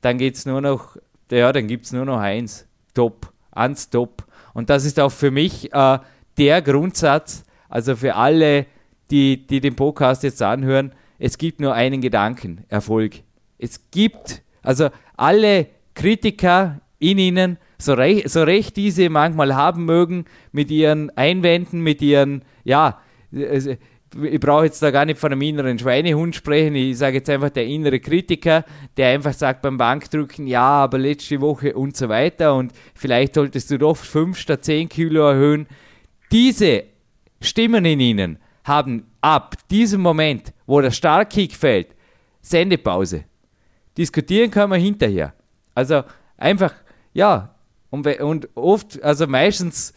dann 0.00 0.18
geht 0.18 0.36
es 0.36 0.46
nur 0.46 0.60
noch, 0.60 0.96
ja, 1.30 1.52
dann 1.52 1.66
gibt 1.66 1.84
es 1.84 1.92
nur 1.92 2.04
noch 2.04 2.18
eins, 2.18 2.66
Top, 2.94 3.32
ans 3.50 3.90
Top. 3.90 4.24
Und 4.54 4.70
das 4.70 4.84
ist 4.84 5.00
auch 5.00 5.10
für 5.10 5.30
mich 5.30 5.72
äh, 5.72 5.98
der 6.38 6.62
Grundsatz, 6.62 7.44
also 7.68 7.96
für 7.96 8.14
alle, 8.14 8.66
die, 9.10 9.46
die 9.46 9.60
den 9.60 9.76
Podcast 9.76 10.22
jetzt 10.22 10.40
anhören, 10.40 10.92
es 11.18 11.38
gibt 11.38 11.60
nur 11.60 11.74
einen 11.74 12.00
Gedanken, 12.00 12.64
Erfolg. 12.68 13.14
Es 13.58 13.90
gibt, 13.90 14.42
also 14.62 14.90
alle 15.16 15.66
Kritiker 15.94 16.80
in 16.98 17.18
ihnen, 17.18 17.58
so 17.78 17.94
recht, 17.94 18.28
so 18.30 18.42
recht 18.42 18.76
diese 18.76 19.08
manchmal 19.10 19.54
haben 19.54 19.84
mögen, 19.84 20.24
mit 20.52 20.70
ihren 20.70 21.10
Einwänden, 21.16 21.80
mit 21.80 22.02
ihren, 22.02 22.42
ja, 22.64 23.00
ich 23.30 24.40
brauche 24.40 24.64
jetzt 24.64 24.82
da 24.82 24.90
gar 24.90 25.04
nicht 25.04 25.18
von 25.18 25.32
einem 25.32 25.42
inneren 25.42 25.78
Schweinehund 25.78 26.36
sprechen, 26.36 26.74
ich 26.76 26.98
sage 26.98 27.16
jetzt 27.16 27.30
einfach 27.30 27.50
der 27.50 27.66
innere 27.66 28.00
Kritiker, 28.00 28.64
der 28.96 29.08
einfach 29.08 29.32
sagt 29.32 29.62
beim 29.62 29.76
Bankdrücken, 29.76 30.46
ja, 30.46 30.62
aber 30.62 30.98
letzte 30.98 31.40
Woche 31.40 31.74
und 31.74 31.96
so 31.96 32.08
weiter 32.08 32.54
und 32.54 32.72
vielleicht 32.94 33.34
solltest 33.34 33.70
du 33.70 33.78
doch 33.78 33.96
5 33.96 34.38
statt 34.38 34.64
10 34.64 34.88
Kilo 34.88 35.28
erhöhen. 35.28 35.66
Diese 36.30 36.84
Stimmen 37.40 37.84
in 37.84 38.00
ihnen 38.00 38.38
haben 38.64 39.10
ab 39.20 39.56
diesem 39.70 40.00
Moment, 40.00 40.52
wo 40.66 40.80
der 40.80 40.90
Startkick 40.90 41.54
fällt, 41.54 41.94
Sendepause. 42.40 43.24
Diskutieren 43.96 44.50
können 44.50 44.72
wir 44.72 44.78
hinterher. 44.78 45.34
Also 45.74 46.02
einfach, 46.36 46.72
ja, 47.12 47.54
und, 47.90 48.06
und 48.20 48.48
oft, 48.56 49.02
also 49.02 49.26
meistens 49.26 49.94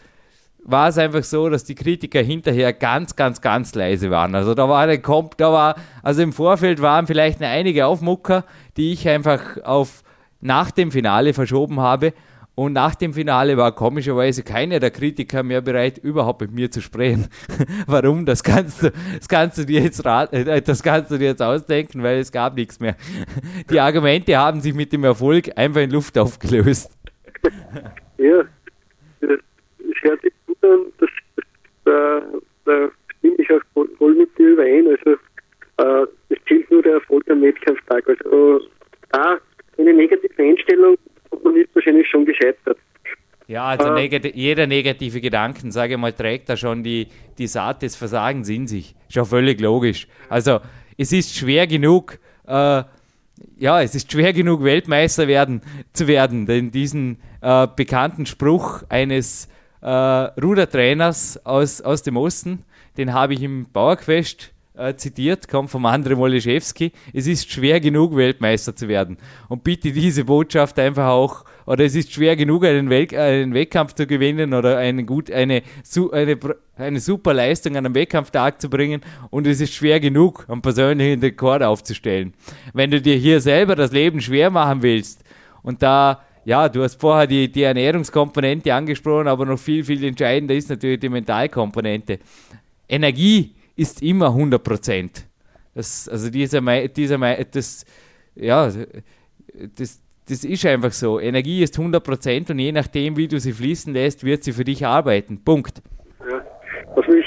war 0.64 0.90
es 0.90 0.98
einfach 0.98 1.24
so, 1.24 1.50
dass 1.50 1.64
die 1.64 1.76
Kritiker 1.76 2.22
hinterher 2.22 2.74
ganz, 2.74 3.16
ganz, 3.16 3.42
ganz 3.42 3.74
leise 3.74 4.12
waren. 4.12 4.36
Also 4.36 4.54
da 4.54 4.68
war 4.68 4.86
der 4.86 5.02
Komp, 5.02 5.38
da 5.38 5.52
war, 5.52 5.76
also 6.04 6.22
im 6.22 6.34
Vorfeld 6.34 6.82
waren 6.82 7.08
vielleicht 7.08 7.42
einige 7.42 7.86
Aufmucker, 7.86 8.44
die 8.76 8.92
ich 8.92 9.08
einfach 9.08 9.64
auf 9.64 10.04
nach 10.42 10.72
dem 10.72 10.92
Finale 10.92 11.34
verschoben 11.34 11.80
habe. 11.80 12.14
Und 12.60 12.74
nach 12.74 12.96
dem 12.96 13.14
Finale 13.14 13.56
war 13.56 13.76
komischerweise 13.76 14.42
keiner 14.42 14.80
der 14.80 14.90
Kritiker 14.90 15.44
mehr 15.44 15.62
bereit, 15.62 16.00
überhaupt 16.00 16.42
mit 16.42 16.52
mir 16.52 16.72
zu 16.72 16.82
sprechen. 16.82 17.28
Warum? 17.88 18.26
Das 18.26 18.44
kannst 18.44 18.82
du, 18.82 18.92
das 19.16 19.30
kannst 19.30 19.60
du 19.60 19.64
dir 19.64 19.82
jetzt 19.82 20.04
äh, 20.04 20.60
das 20.64 20.82
kannst 20.82 21.12
du 21.12 21.20
dir 21.20 21.26
jetzt 21.26 21.42
ausdenken, 21.44 22.02
weil 22.02 22.18
es 22.18 22.32
gab 22.32 22.56
nichts 22.56 22.80
mehr. 22.80 22.96
Die 23.70 23.80
Argumente 23.80 24.36
haben 24.36 24.60
sich 24.60 24.74
mit 24.74 24.92
dem 24.92 25.04
Erfolg 25.04 25.52
einfach 25.56 25.82
in 25.82 25.92
Luft 25.92 26.18
aufgelöst. 26.18 26.90
Ja, 28.18 28.44
das 29.22 29.40
hört 30.02 30.22
sich 30.24 30.34
gut 30.48 30.58
an. 30.64 30.80
Das, 31.00 31.10
das, 31.36 31.46
da, 31.86 32.22
da 32.66 32.90
stimme 33.20 33.36
ich 33.38 33.52
auch 33.52 33.62
voll, 33.76 33.88
voll 34.00 34.16
mit 34.16 34.36
dir 34.36 34.54
überein. 34.54 34.88
Also 34.88 35.12
äh, 35.78 36.08
es 36.30 36.40
zählt 36.48 36.72
nur 36.72 36.82
der 36.82 36.94
Erfolg 36.94 37.30
am 37.30 37.44
Wettkampftag. 37.44 38.04
Also 38.10 38.62
da 39.12 39.38
eine 39.78 39.94
negative 39.94 40.42
Einstellung 40.42 40.98
man 41.44 41.56
ist 41.56 41.74
wahrscheinlich 41.76 42.08
schon 42.08 42.26
gescheitert. 42.26 42.78
Ja, 43.48 43.57
also 43.68 43.94
äh, 43.94 44.08
neg 44.08 44.36
jeder 44.36 44.68
negative 44.68 45.22
Gedanken, 45.22 45.72
sage 45.72 45.94
ich 45.94 46.00
mal, 46.00 46.14
trägt 46.14 46.50
da 46.50 46.58
schon 46.58 46.84
die, 46.84 47.08
die 47.38 47.48
Saat 47.48 47.82
des 47.82 47.96
Versagens 47.96 48.50
in 48.50 48.68
sich. 48.68 48.96
Schon 49.10 49.26
völlig 49.26 49.60
logisch. 49.60 50.08
Also 50.30 50.60
es 50.98 51.12
ist 51.12 51.36
schwer 51.36 51.68
genug, 51.68 52.20
äh, 52.48 52.84
ja, 53.60 53.82
es 53.82 53.94
ist 53.94 54.12
schwer 54.12 54.34
genug, 54.34 54.64
Weltmeister 54.64 55.28
werden, 55.28 55.62
zu 55.94 56.08
werden. 56.08 56.46
Denn 56.46 56.72
diesen 56.72 57.18
äh, 57.42 57.68
bekannten 57.76 58.26
Spruch 58.26 58.84
eines 58.90 59.48
äh, 59.82 59.90
Rudertrainers 59.90 61.46
aus, 61.46 61.82
aus 61.82 62.04
dem 62.04 62.18
Osten, 62.18 62.64
den 62.98 63.14
habe 63.14 63.34
ich 63.34 63.44
im 63.44 63.68
Bauerquest 63.72 64.54
äh, 64.76 64.96
zitiert, 64.96 65.48
kommt 65.48 65.70
vom 65.70 65.86
André 65.86 66.16
Moliszewski. 66.16 66.92
Es 67.14 67.28
ist 67.28 67.52
schwer 67.52 67.80
genug, 67.80 68.16
Weltmeister 68.16 68.76
zu 68.76 68.88
werden. 68.88 69.18
Und 69.50 69.64
bitte 69.64 69.92
diese 69.92 70.26
Botschaft 70.26 70.80
einfach 70.80 71.08
auch, 71.08 71.46
oder 71.68 71.84
es 71.84 71.96
ist 71.96 72.14
schwer 72.14 72.36
genug, 72.38 72.64
einen, 72.64 72.90
Welt, 72.90 73.12
äh, 73.12 73.18
einen 73.18 73.54
Wettkampf 73.54 73.94
zu 73.94 74.08
gewinnen 74.08 74.54
oder 74.54 74.78
eine, 74.78 75.04
gut, 75.04 75.30
eine, 75.30 75.62
eine, 76.14 76.40
eine 76.78 77.00
super 77.02 77.34
Leistung 77.34 77.76
an 77.76 77.86
einem 77.86 77.94
Wettkampftag 77.94 78.62
zu 78.62 78.70
bringen. 78.70 79.02
Und 79.30 79.46
es 79.46 79.60
ist 79.60 79.74
schwer 79.74 80.00
genug, 80.00 80.46
einen 80.48 80.62
persönlichen 80.62 81.20
Rekord 81.20 81.62
aufzustellen. 81.62 82.34
Wenn 82.74 82.90
du 82.90 83.02
dir 83.02 83.18
hier 83.18 83.42
selber 83.42 83.76
das 83.76 83.92
Leben 83.92 84.22
schwer 84.22 84.50
machen 84.50 84.82
willst 84.82 85.24
und 85.62 85.84
da 85.84 86.24
ja, 86.46 86.70
du 86.70 86.82
hast 86.82 87.02
vorher 87.02 87.28
die, 87.28 87.52
die 87.52 87.64
Ernährungskomponente 87.64 88.74
angesprochen, 88.74 89.28
aber 89.28 89.46
noch 89.46 89.60
viel, 89.60 89.84
viel 89.84 90.02
entscheidender 90.06 90.56
ist 90.56 90.70
natürlich 90.70 91.02
die 91.02 91.10
Mentalkomponente. 91.10 92.20
Energie 92.88 93.54
ist 93.76 94.02
immer 94.02 94.28
100 94.28 94.64
Prozent. 94.64 95.26
Das, 95.76 96.08
also 96.08 96.30
dieser, 96.30 96.62
dieser, 96.88 97.44
das, 97.44 97.86
ja, 98.36 98.72
das, 99.76 100.00
das 100.30 100.44
ist 100.44 100.66
einfach 100.66 100.92
so. 100.92 101.20
Energie 101.20 101.64
ist 101.64 101.78
100 101.78 102.04
Prozent 102.04 102.50
und 102.50 102.60
je 102.60 102.72
nachdem, 102.72 103.16
wie 103.18 103.28
du 103.28 103.40
sie 103.40 103.54
fließen 103.54 103.94
lässt, 103.94 104.26
wird 104.26 104.44
sie 104.44 104.52
für 104.52 104.64
dich 104.64 104.86
arbeiten. 104.86 105.42
Punkt. 105.44 105.82
Ja, 106.30 106.46
was 106.96 107.08
mich, 107.08 107.26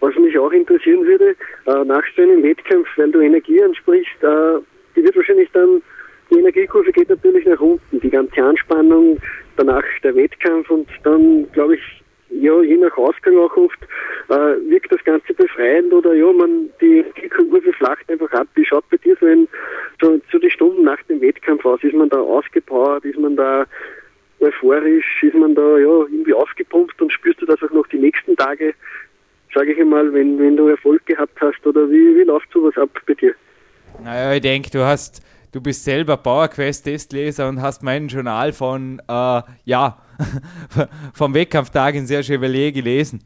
was 0.00 0.14
mich 0.16 0.38
auch 0.38 0.52
interessieren 0.52 1.04
würde, 1.04 1.30
äh, 1.66 1.84
nach 1.84 2.02
so 2.14 2.22
einem 2.22 2.42
Wettkampf, 2.42 2.86
weil 2.96 3.10
du 3.10 3.20
Energie 3.20 3.62
ansprichst, 3.62 4.22
äh, 4.22 4.60
die 4.96 5.02
wird 5.02 5.16
wahrscheinlich 5.16 5.48
dann, 5.52 5.82
die 6.30 6.38
Energiekurve 6.38 6.92
geht 6.92 7.08
natürlich 7.08 7.46
nach 7.46 7.60
unten. 7.60 8.00
Die 8.00 8.10
ganze 8.10 8.42
Anspannung, 8.42 9.18
danach 9.56 9.84
der 10.02 10.14
Wettkampf 10.14 10.70
und 10.70 10.88
dann, 11.04 11.50
glaube 11.52 11.76
ich, 11.76 12.03
ja, 12.40 12.60
je 12.62 12.76
nach 12.76 12.96
Ausgang 12.96 13.36
auch 13.38 13.56
oft, 13.56 13.78
äh, 14.28 14.70
wirkt 14.70 14.92
das 14.92 15.02
Ganze 15.04 15.34
befreiend 15.34 15.92
oder 15.92 16.14
ja, 16.14 16.32
man, 16.32 16.70
die, 16.80 17.04
Kurve 17.28 17.72
flacht 17.72 18.08
einfach 18.08 18.30
ab. 18.32 18.46
Wie 18.54 18.64
schaut 18.64 18.88
bei 18.90 18.96
dir 18.96 19.16
so, 19.20 19.26
ein, 19.26 19.48
so, 20.00 20.20
so 20.30 20.38
die 20.38 20.50
Stunden 20.50 20.84
nach 20.84 21.02
dem 21.08 21.20
Wettkampf 21.20 21.64
aus? 21.64 21.82
Ist 21.82 21.94
man 21.94 22.08
da 22.08 22.18
ausgepowert? 22.18 23.04
Ist 23.04 23.18
man 23.18 23.36
da 23.36 23.66
euphorisch? 24.40 25.22
Ist 25.22 25.34
man 25.34 25.54
da 25.54 25.78
ja 25.78 25.86
irgendwie 25.86 26.34
aufgepumpt 26.34 27.00
und 27.00 27.12
spürst 27.12 27.40
du 27.40 27.46
das 27.46 27.62
auch 27.62 27.70
noch 27.70 27.86
die 27.88 27.98
nächsten 27.98 28.36
Tage, 28.36 28.74
sage 29.54 29.72
ich 29.72 29.80
einmal, 29.80 30.12
wenn, 30.12 30.38
wenn 30.38 30.56
du 30.56 30.68
Erfolg 30.68 31.04
gehabt 31.06 31.40
hast 31.40 31.66
oder 31.66 31.88
wie, 31.90 32.16
wie 32.16 32.24
läuft 32.24 32.50
sowas 32.52 32.76
ab 32.76 32.90
bei 33.06 33.14
dir? 33.14 33.34
Naja, 34.02 34.34
ich 34.34 34.40
denke, 34.40 34.70
du 34.70 34.84
hast 34.84 35.22
du 35.54 35.60
bist 35.60 35.84
selber 35.84 36.16
PowerQuest-Testleser 36.16 37.48
und 37.48 37.62
hast 37.62 37.84
mein 37.84 38.08
Journal 38.08 38.52
von, 38.52 39.00
äh, 39.06 39.42
ja, 39.64 39.98
vom 41.14 41.32
Wettkampftag 41.32 41.94
in 41.94 42.06
Sehr 42.06 42.24
Chevalier 42.24 42.72
gelesen. 42.72 43.22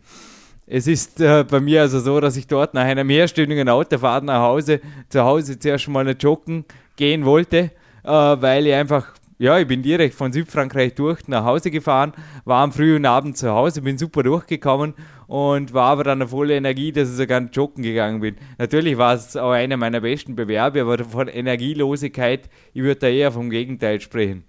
Es 0.67 0.87
ist 0.87 1.21
äh, 1.23 1.45
bei 1.49 1.59
mir 1.59 1.81
also 1.81 2.01
so, 2.01 2.21
dass 2.21 2.37
ich 2.37 2.47
dort 2.47 2.75
nach 2.75 2.85
einer 2.85 3.03
mehrstündigen 3.03 3.71
Autofahrt 3.71 4.25
nach 4.25 4.43
Hause, 4.43 4.83
zu 5.09 5.25
Hause 5.25 5.59
zuerst 5.59 5.89
mal 5.89 6.07
joggen 6.11 6.67
gehen 6.97 7.25
wollte, 7.25 7.71
äh, 8.05 8.11
weil 8.11 8.67
ich 8.67 8.75
einfach 8.75 9.15
ja, 9.39 9.59
ich 9.59 9.69
bin 9.69 9.83
direkt 9.83 10.15
von 10.15 10.33
Südfrankreich 10.33 10.95
durch 10.95 11.29
nach 11.29 11.45
Hause 11.45 11.71
gefahren, 11.71 12.13
war 12.45 12.63
am 12.65 12.73
frühen 12.73 13.07
Abend 13.07 13.37
zu 13.37 13.51
Hause, 13.51 13.83
bin 13.83 13.97
super 13.97 14.25
durchgekommen 14.25 14.95
und 15.29 15.73
war 15.73 15.91
aber 15.91 16.05
dann 16.05 16.21
eine 16.21 16.29
volle 16.29 16.57
Energie, 16.57 16.91
dass 16.91 17.11
ich 17.11 17.17
sogar 17.17 17.41
joggen 17.41 17.85
gegangen 17.85 18.21
bin. 18.21 18.37
Natürlich 18.59 18.99
war 18.99 19.15
es 19.15 19.37
auch 19.37 19.53
einer 19.53 19.77
meiner 19.77 20.01
besten 20.01 20.35
Bewerbe, 20.35 20.83
aber 20.83 21.05
von 21.05 21.29
Energielosigkeit, 21.29 22.51
ich 22.75 22.83
würde 22.83 23.01
da 23.01 23.07
eher 23.07 23.31
vom 23.31 23.49
Gegenteil 23.49 24.01
sprechen. 24.01 24.43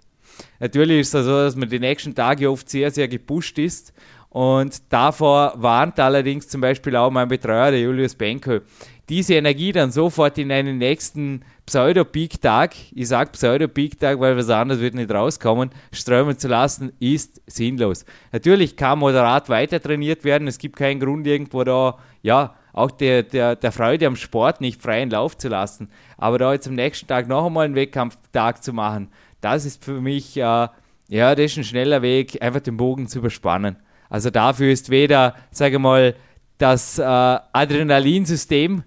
Natürlich 0.58 1.00
ist 1.00 1.14
es 1.14 1.24
so, 1.24 1.32
dass 1.32 1.54
man 1.54 1.68
die 1.68 1.78
nächsten 1.78 2.14
Tage 2.14 2.50
oft 2.50 2.68
sehr, 2.68 2.90
sehr 2.90 3.06
gepusht 3.06 3.58
ist 3.58 3.92
und 4.30 4.92
davor 4.92 5.54
warnt 5.56 5.98
allerdings 5.98 6.48
zum 6.48 6.60
Beispiel 6.60 6.94
auch 6.94 7.10
mein 7.10 7.28
Betreuer, 7.28 7.72
der 7.72 7.80
Julius 7.80 8.14
Benko, 8.14 8.60
diese 9.10 9.34
Energie 9.34 9.72
dann 9.72 9.90
sofort 9.90 10.38
in 10.38 10.52
einen 10.52 10.78
nächsten 10.78 11.42
Pseudo-Peak-Tag, 11.66 12.74
ich 12.94 13.08
sage 13.08 13.32
Pseudo-Peak-Tag, 13.32 14.20
weil 14.20 14.36
was 14.36 14.48
anderes 14.48 14.80
wird 14.80 14.94
nicht 14.94 15.10
rauskommen, 15.10 15.70
strömen 15.92 16.38
zu 16.38 16.46
lassen, 16.46 16.92
ist 17.00 17.42
sinnlos. 17.46 18.04
Natürlich 18.30 18.76
kann 18.76 19.00
moderat 19.00 19.48
weiter 19.48 19.82
trainiert 19.82 20.22
werden, 20.22 20.46
es 20.46 20.58
gibt 20.58 20.76
keinen 20.76 21.00
Grund 21.00 21.26
irgendwo 21.26 21.64
da, 21.64 21.98
ja, 22.22 22.54
auch 22.72 22.92
der, 22.92 23.24
der, 23.24 23.56
der 23.56 23.72
Freude 23.72 24.06
am 24.06 24.14
Sport 24.14 24.60
nicht 24.60 24.80
freien 24.80 25.10
Lauf 25.10 25.36
zu 25.36 25.48
lassen. 25.48 25.90
Aber 26.16 26.38
da 26.38 26.52
jetzt 26.52 26.68
am 26.68 26.76
nächsten 26.76 27.08
Tag 27.08 27.26
noch 27.26 27.46
einmal 27.46 27.64
einen 27.64 27.74
Wettkampftag 27.74 28.62
zu 28.62 28.72
machen, 28.72 29.08
das 29.40 29.64
ist 29.64 29.84
für 29.84 30.00
mich, 30.00 30.36
äh, 30.36 30.40
ja, 30.40 31.34
das 31.34 31.40
ist 31.46 31.56
ein 31.56 31.64
schneller 31.64 32.02
Weg, 32.02 32.40
einfach 32.40 32.60
den 32.60 32.76
Bogen 32.76 33.08
zu 33.08 33.18
überspannen. 33.18 33.76
Also 34.08 34.30
dafür 34.30 34.70
ist 34.70 34.88
weder, 34.88 35.34
sage 35.50 35.76
ich 35.76 35.82
mal, 35.82 36.14
das 36.58 36.98
äh, 36.98 37.02
Adrenalinsystem 37.02 38.84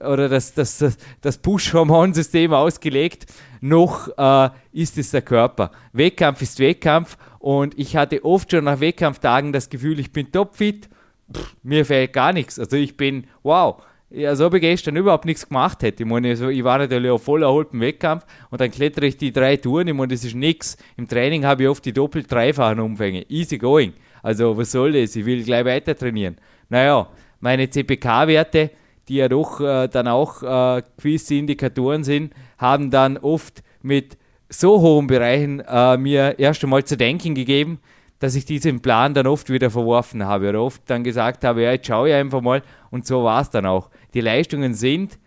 oder 0.00 0.28
das, 0.28 0.54
das, 0.54 0.98
das, 1.20 1.38
Push-Hormonsystem 1.38 2.52
ausgelegt, 2.52 3.26
noch 3.60 4.08
äh, 4.18 4.50
ist 4.72 4.98
es 4.98 5.10
der 5.10 5.22
Körper. 5.22 5.70
Wettkampf 5.92 6.42
ist 6.42 6.58
Wettkampf 6.58 7.16
und 7.38 7.78
ich 7.78 7.96
hatte 7.96 8.24
oft 8.24 8.50
schon 8.50 8.64
nach 8.64 8.80
Wettkampftagen 8.80 9.52
das 9.52 9.70
Gefühl, 9.70 9.98
ich 10.00 10.12
bin 10.12 10.30
topfit, 10.30 10.88
Pff, 11.32 11.56
mir 11.62 11.84
fehlt 11.84 12.12
gar 12.12 12.32
nichts. 12.32 12.58
Also 12.58 12.76
ich 12.76 12.96
bin, 12.96 13.26
wow, 13.42 13.82
als 14.14 14.40
ob 14.40 14.54
ich 14.54 14.60
gestern 14.60 14.96
überhaupt 14.96 15.24
nichts 15.24 15.48
gemacht 15.48 15.82
hätte. 15.82 16.04
Ich 16.04 16.08
meine, 16.08 16.32
ich 16.32 16.64
war 16.64 16.78
natürlich 16.78 17.10
auch 17.10 17.20
voll 17.20 17.42
erholt 17.42 17.68
im 17.72 17.80
Wettkampf 17.80 18.24
und 18.50 18.60
dann 18.60 18.70
klettere 18.70 19.06
ich 19.06 19.16
die 19.16 19.32
drei 19.32 19.56
Touren. 19.56 19.88
Ich 19.88 19.94
meine, 19.94 20.12
das 20.12 20.24
ist 20.24 20.34
nichts. 20.34 20.76
Im 20.96 21.08
Training 21.08 21.44
habe 21.44 21.64
ich 21.64 21.68
oft 21.68 21.84
die 21.84 21.92
doppelt 21.92 22.30
dreifachen 22.30 22.80
Umfänge. 22.80 23.28
Easy 23.28 23.58
going. 23.58 23.92
Also 24.22 24.56
was 24.56 24.72
soll 24.72 24.92
das? 24.92 25.16
Ich 25.16 25.24
will 25.26 25.42
gleich 25.42 25.64
weiter 25.64 25.96
trainieren. 25.96 26.36
Naja, 26.68 27.08
meine 27.40 27.68
CPK-Werte 27.68 28.70
die 29.08 29.16
ja 29.16 29.28
doch 29.28 29.60
äh, 29.60 29.88
dann 29.88 30.08
auch 30.08 30.42
äh, 30.42 30.82
gewisse 30.96 31.34
Indikatoren 31.34 32.04
sind, 32.04 32.32
haben 32.58 32.90
dann 32.90 33.16
oft 33.18 33.62
mit 33.82 34.16
so 34.48 34.80
hohen 34.80 35.06
Bereichen 35.06 35.60
äh, 35.60 35.96
mir 35.96 36.38
erst 36.38 36.62
einmal 36.62 36.84
zu 36.84 36.96
denken 36.96 37.34
gegeben, 37.34 37.80
dass 38.18 38.34
ich 38.34 38.44
diesen 38.44 38.80
Plan 38.80 39.14
dann 39.14 39.26
oft 39.26 39.50
wieder 39.50 39.70
verworfen 39.70 40.24
habe 40.24 40.48
oder 40.48 40.62
oft 40.62 40.82
dann 40.86 41.04
gesagt 41.04 41.44
habe, 41.44 41.62
ja, 41.62 41.72
jetzt 41.72 41.86
schaue 41.86 42.08
ich 42.08 42.14
einfach 42.14 42.40
mal 42.40 42.62
und 42.90 43.06
so 43.06 43.24
war 43.24 43.42
es 43.42 43.50
dann 43.50 43.66
auch. 43.66 43.90
Die 44.14 44.20
Leistungen 44.20 44.74
sind 44.74 45.18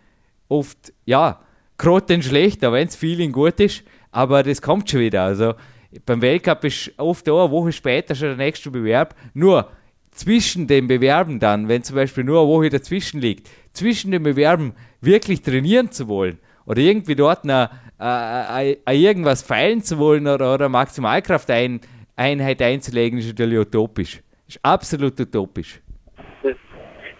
oft, 0.48 0.92
ja, 1.04 1.40
grottenschlecht, 1.78 2.62
wenn 2.62 2.86
das 2.86 2.96
Feeling 2.96 3.32
gut 3.32 3.60
ist, 3.60 3.84
aber 4.10 4.42
das 4.42 4.60
kommt 4.60 4.90
schon 4.90 5.00
wieder. 5.00 5.22
Also 5.22 5.54
beim 6.04 6.20
Weltcup 6.20 6.64
ist 6.64 6.92
oft 6.98 7.28
auch 7.28 7.44
eine 7.44 7.50
Woche 7.50 7.72
später 7.72 8.14
schon 8.14 8.28
der 8.28 8.36
nächste 8.36 8.70
Bewerb. 8.70 9.14
Nur 9.34 9.70
zwischen 10.10 10.66
den 10.66 10.86
Bewerben 10.88 11.38
dann, 11.38 11.68
wenn 11.68 11.82
zum 11.82 11.96
Beispiel 11.96 12.24
nur 12.24 12.40
eine 12.40 12.48
Woche 12.48 12.68
dazwischen 12.68 13.20
liegt, 13.20 13.48
zwischen 13.72 14.10
den 14.10 14.22
Bewerben 14.22 14.74
wirklich 15.00 15.42
trainieren 15.42 15.90
zu 15.90 16.08
wollen 16.08 16.38
oder 16.66 16.80
irgendwie 16.80 17.14
dort 17.14 17.44
eine, 17.44 17.70
äh, 18.00 18.72
äh, 18.72 19.02
irgendwas 19.02 19.42
feilen 19.42 19.82
zu 19.82 19.98
wollen 19.98 20.26
oder, 20.26 20.54
oder 20.54 20.68
Maximalkrafteinheit 20.68 22.62
einzulegen, 22.62 23.18
ist 23.18 23.28
natürlich 23.28 23.58
utopisch. 23.58 24.20
Ist 24.48 24.60
absolut 24.62 25.18
utopisch. 25.18 25.80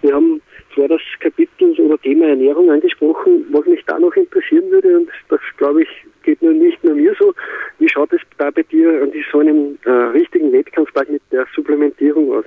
Wir 0.02 0.14
haben 0.14 0.40
zwar 0.74 0.88
das 0.88 1.00
Kapitel 1.20 1.72
oder 1.80 1.98
Thema 2.00 2.28
Ernährung 2.28 2.70
angesprochen, 2.70 3.44
was 3.52 3.66
mich 3.66 3.84
da 3.86 3.98
noch 3.98 4.14
interessieren 4.14 4.70
würde, 4.70 4.98
und 4.98 5.08
das 5.28 5.40
glaube 5.58 5.82
ich 5.82 5.88
geht 6.22 6.42
nur 6.42 6.52
nicht 6.52 6.82
nur 6.84 6.94
mir 6.94 7.14
so. 7.18 7.34
Wie 7.78 7.88
schaut 7.88 8.12
es 8.12 8.20
da 8.38 8.50
bei 8.50 8.62
dir 8.62 9.02
an 9.02 9.12
so 9.32 9.38
einem 9.40 9.78
äh, 9.84 9.90
richtigen 9.90 10.52
Wettkampftag 10.52 11.08
mit 11.08 11.22
der 11.32 11.46
Supplementierung 11.54 12.32
aus? 12.32 12.44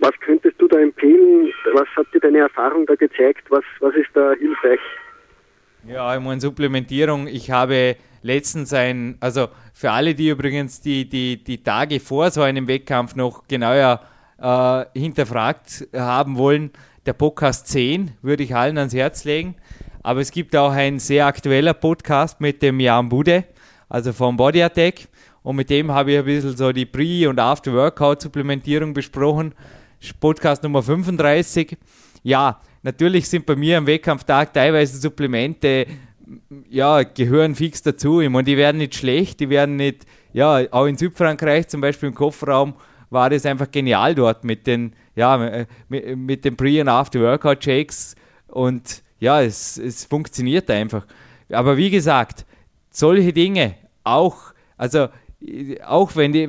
Was 0.00 0.12
könntest 0.20 0.60
du 0.60 0.68
da 0.68 0.78
empfehlen? 0.78 1.52
Was 1.72 1.88
hat 1.96 2.06
dir 2.12 2.20
deine 2.20 2.38
Erfahrung 2.38 2.86
da 2.86 2.94
gezeigt? 2.94 3.44
Was, 3.50 3.64
was 3.80 3.94
ist 3.94 4.10
da 4.14 4.32
hilfreich? 4.70 4.80
Ja, 5.86 6.14
ich 6.14 6.22
meine 6.22 6.40
Supplementierung. 6.40 7.26
Ich 7.26 7.50
habe 7.50 7.96
letztens 8.22 8.72
ein, 8.72 9.16
also 9.20 9.48
für 9.72 9.90
alle, 9.90 10.14
die 10.14 10.28
übrigens 10.28 10.80
die, 10.80 11.08
die, 11.08 11.42
die 11.42 11.62
Tage 11.62 12.00
vor 12.00 12.30
so 12.30 12.42
einem 12.42 12.68
Wettkampf 12.68 13.16
noch 13.16 13.48
genauer 13.48 14.00
äh, 14.38 14.98
hinterfragt 14.98 15.88
haben 15.94 16.36
wollen, 16.36 16.70
der 17.06 17.14
Podcast 17.14 17.68
10 17.68 18.12
würde 18.20 18.42
ich 18.42 18.54
allen 18.54 18.76
ans 18.76 18.92
Herz 18.92 19.24
legen. 19.24 19.56
Aber 20.02 20.20
es 20.20 20.30
gibt 20.30 20.54
auch 20.54 20.72
ein 20.72 20.98
sehr 20.98 21.26
aktueller 21.26 21.74
Podcast 21.74 22.40
mit 22.40 22.62
dem 22.62 22.80
Jan 22.80 23.08
Bude, 23.08 23.44
also 23.88 24.12
vom 24.12 24.36
Body 24.36 24.62
Attack. 24.62 25.08
Und 25.42 25.56
mit 25.56 25.70
dem 25.70 25.90
habe 25.90 26.12
ich 26.12 26.18
ein 26.18 26.24
bisschen 26.26 26.56
so 26.56 26.72
die 26.72 26.84
Pre- 26.84 27.28
und 27.28 27.38
After-Workout-Supplementierung 27.38 28.92
besprochen. 28.92 29.54
Podcast 30.20 30.62
Nummer 30.62 30.82
35. 30.82 31.78
Ja, 32.22 32.60
natürlich 32.82 33.28
sind 33.28 33.46
bei 33.46 33.56
mir 33.56 33.78
am 33.78 33.86
Wettkampftag 33.86 34.52
teilweise 34.52 34.98
Supplemente, 34.98 35.86
ja, 36.68 37.02
gehören 37.02 37.54
fix 37.54 37.82
dazu. 37.82 38.20
Ich 38.20 38.30
meine, 38.30 38.44
die 38.44 38.56
werden 38.56 38.78
nicht 38.78 38.94
schlecht, 38.94 39.40
die 39.40 39.50
werden 39.50 39.76
nicht, 39.76 40.06
ja, 40.32 40.60
auch 40.70 40.86
in 40.86 40.96
Südfrankreich 40.96 41.68
zum 41.68 41.80
Beispiel 41.80 42.08
im 42.08 42.14
Kofferraum 42.14 42.74
war 43.10 43.28
das 43.28 43.44
einfach 43.44 43.70
genial 43.70 44.14
dort 44.14 44.44
mit 44.44 44.66
den, 44.66 44.92
ja, 45.16 45.66
mit, 45.88 46.16
mit 46.16 46.44
den 46.44 46.56
Pre- 46.56 46.80
und 46.80 46.88
After-Workout-Shakes 46.88 48.14
und 48.46 49.02
ja, 49.18 49.42
es, 49.42 49.76
es 49.76 50.04
funktioniert 50.04 50.70
einfach. 50.70 51.06
Aber 51.50 51.76
wie 51.76 51.90
gesagt, 51.90 52.46
solche 52.90 53.32
Dinge 53.32 53.74
auch, 54.04 54.54
also 54.76 55.08
auch 55.84 56.14
wenn 56.16 56.32
die, 56.32 56.48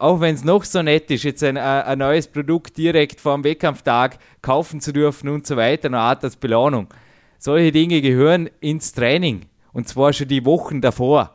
auch 0.00 0.20
wenn 0.20 0.34
es 0.34 0.44
noch 0.44 0.64
so 0.64 0.82
nett 0.82 1.10
ist, 1.10 1.24
jetzt 1.24 1.44
ein, 1.44 1.58
ein 1.58 1.98
neues 1.98 2.26
Produkt 2.26 2.78
direkt 2.78 3.20
vor 3.20 3.34
dem 3.34 3.44
Wettkampftag 3.44 4.18
kaufen 4.40 4.80
zu 4.80 4.92
dürfen 4.92 5.28
und 5.28 5.46
so 5.46 5.56
weiter, 5.56 5.88
eine 5.88 5.98
Art 5.98 6.24
als 6.24 6.36
Belohnung. 6.36 6.88
Solche 7.38 7.70
Dinge 7.70 8.00
gehören 8.00 8.48
ins 8.60 8.92
Training 8.92 9.42
und 9.74 9.88
zwar 9.88 10.14
schon 10.14 10.28
die 10.28 10.44
Wochen 10.46 10.80
davor. 10.80 11.34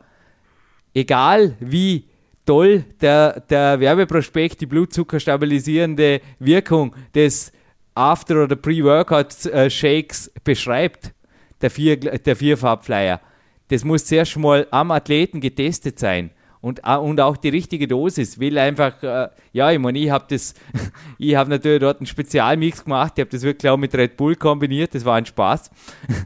Egal 0.92 1.54
wie 1.60 2.06
toll 2.44 2.84
der, 3.00 3.40
der 3.40 3.78
Werbeprospekt 3.78 4.60
die 4.60 4.66
blutzuckerstabilisierende 4.66 6.20
Wirkung 6.40 6.92
des 7.14 7.52
After- 7.94 8.42
oder 8.44 8.56
Pre-Workout-Shakes 8.56 10.32
beschreibt, 10.42 11.12
der, 11.60 11.70
Vier, 11.70 11.96
der 11.96 12.36
Vierfarbflyer. 12.36 13.20
Das 13.68 13.84
muss 13.84 14.06
zuerst 14.06 14.36
mal 14.36 14.66
am 14.70 14.90
Athleten 14.90 15.40
getestet 15.40 16.00
sein 16.00 16.30
und, 16.66 16.80
und 16.80 17.20
auch 17.20 17.36
die 17.36 17.50
richtige 17.50 17.86
Dosis. 17.86 18.40
Will 18.40 18.58
einfach, 18.58 19.00
äh, 19.00 19.28
ja, 19.52 19.70
ich 19.70 19.78
meine, 19.78 20.00
ich 20.00 20.10
habe 20.10 20.24
das, 20.28 20.52
ich 21.18 21.36
habe 21.36 21.48
natürlich 21.48 21.78
dort 21.78 21.98
einen 21.98 22.08
Spezialmix 22.08 22.82
gemacht, 22.82 23.12
ich 23.14 23.20
habe 23.20 23.30
das 23.30 23.42
wirklich 23.42 23.70
auch 23.70 23.76
mit 23.76 23.94
Red 23.94 24.16
Bull 24.16 24.34
kombiniert, 24.34 24.92
das 24.92 25.04
war 25.04 25.14
ein 25.14 25.26
Spaß. 25.26 25.70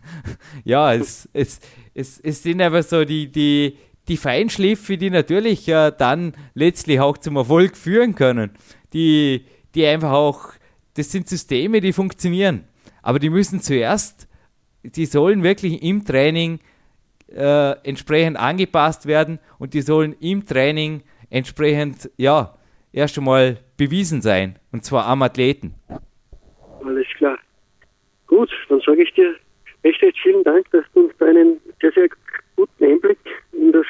ja, 0.65 0.95
es, 0.95 1.29
es, 1.35 1.61
es, 1.93 2.19
es 2.21 2.43
sind 2.43 2.63
einfach 2.63 2.83
so 2.83 3.05
die, 3.05 3.31
die, 3.31 3.77
die 4.09 4.17
Feinschliffe, 4.17 4.97
die 4.97 5.11
natürlich 5.11 5.69
äh, 5.69 5.93
dann 5.97 6.33
letztlich 6.55 7.01
auch 7.01 7.19
zum 7.19 7.37
Erfolg 7.37 7.77
führen 7.77 8.15
können. 8.15 8.53
Die, 8.95 9.45
die 9.75 9.87
einfach 9.87 10.13
auch, 10.13 10.53
das 10.95 11.13
sind 11.13 11.29
Systeme, 11.29 11.83
die 11.83 11.93
funktionieren. 11.93 12.65
Aber 13.03 13.19
die 13.19 13.29
müssen 13.29 13.61
zuerst, 13.61 14.27
die 14.85 15.05
sollen 15.05 15.43
wirklich 15.43 15.83
im 15.83 16.07
Training 16.07 16.61
äh, 17.35 17.73
entsprechend 17.83 18.39
angepasst 18.39 19.07
werden 19.07 19.39
und 19.59 19.75
die 19.75 19.83
sollen 19.83 20.15
im 20.21 20.45
Training 20.45 21.03
entsprechend, 21.31 22.11
ja, 22.17 22.55
erst 22.93 23.19
einmal 23.19 23.59
bewiesen 23.77 24.21
sein. 24.21 24.59
Und 24.73 24.85
zwar 24.85 25.07
am 25.07 25.23
Athleten. 25.23 25.75
Alles 26.85 27.07
klar. 27.17 27.39
Gut, 28.27 28.51
dann 28.69 28.81
sage 28.81 29.03
ich 29.03 29.13
dir 29.15 29.35
recht, 29.85 30.03
recht 30.03 30.19
vielen 30.23 30.45
Dank, 30.45 30.71
dass 30.71 30.85
du 30.95 31.07
uns 31.07 31.21
einen 31.21 31.61
sehr, 31.81 31.93
sehr 31.93 32.09
guten 32.57 32.85
Einblick 32.85 33.19
in 33.53 33.73
das, 33.73 33.87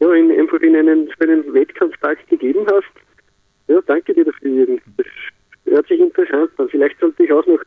ja, 0.00 0.12
in, 0.14 0.30
einfach 0.32 0.60
in 0.60 0.76
einen, 0.76 1.10
einen 1.20 1.54
Wettkampftag 1.54 2.26
gegeben 2.28 2.66
hast. 2.66 2.90
Ja, 3.68 3.80
danke 3.86 4.14
dir 4.14 4.24
dafür, 4.24 4.50
Jürgen. 4.50 4.80
Das 4.96 5.06
hört 5.66 5.86
sich 5.88 6.00
interessant 6.00 6.50
an. 6.58 6.68
Vielleicht 6.68 6.98
sollte 6.98 7.22
ich 7.22 7.32
auch 7.32 7.46
noch 7.46 7.60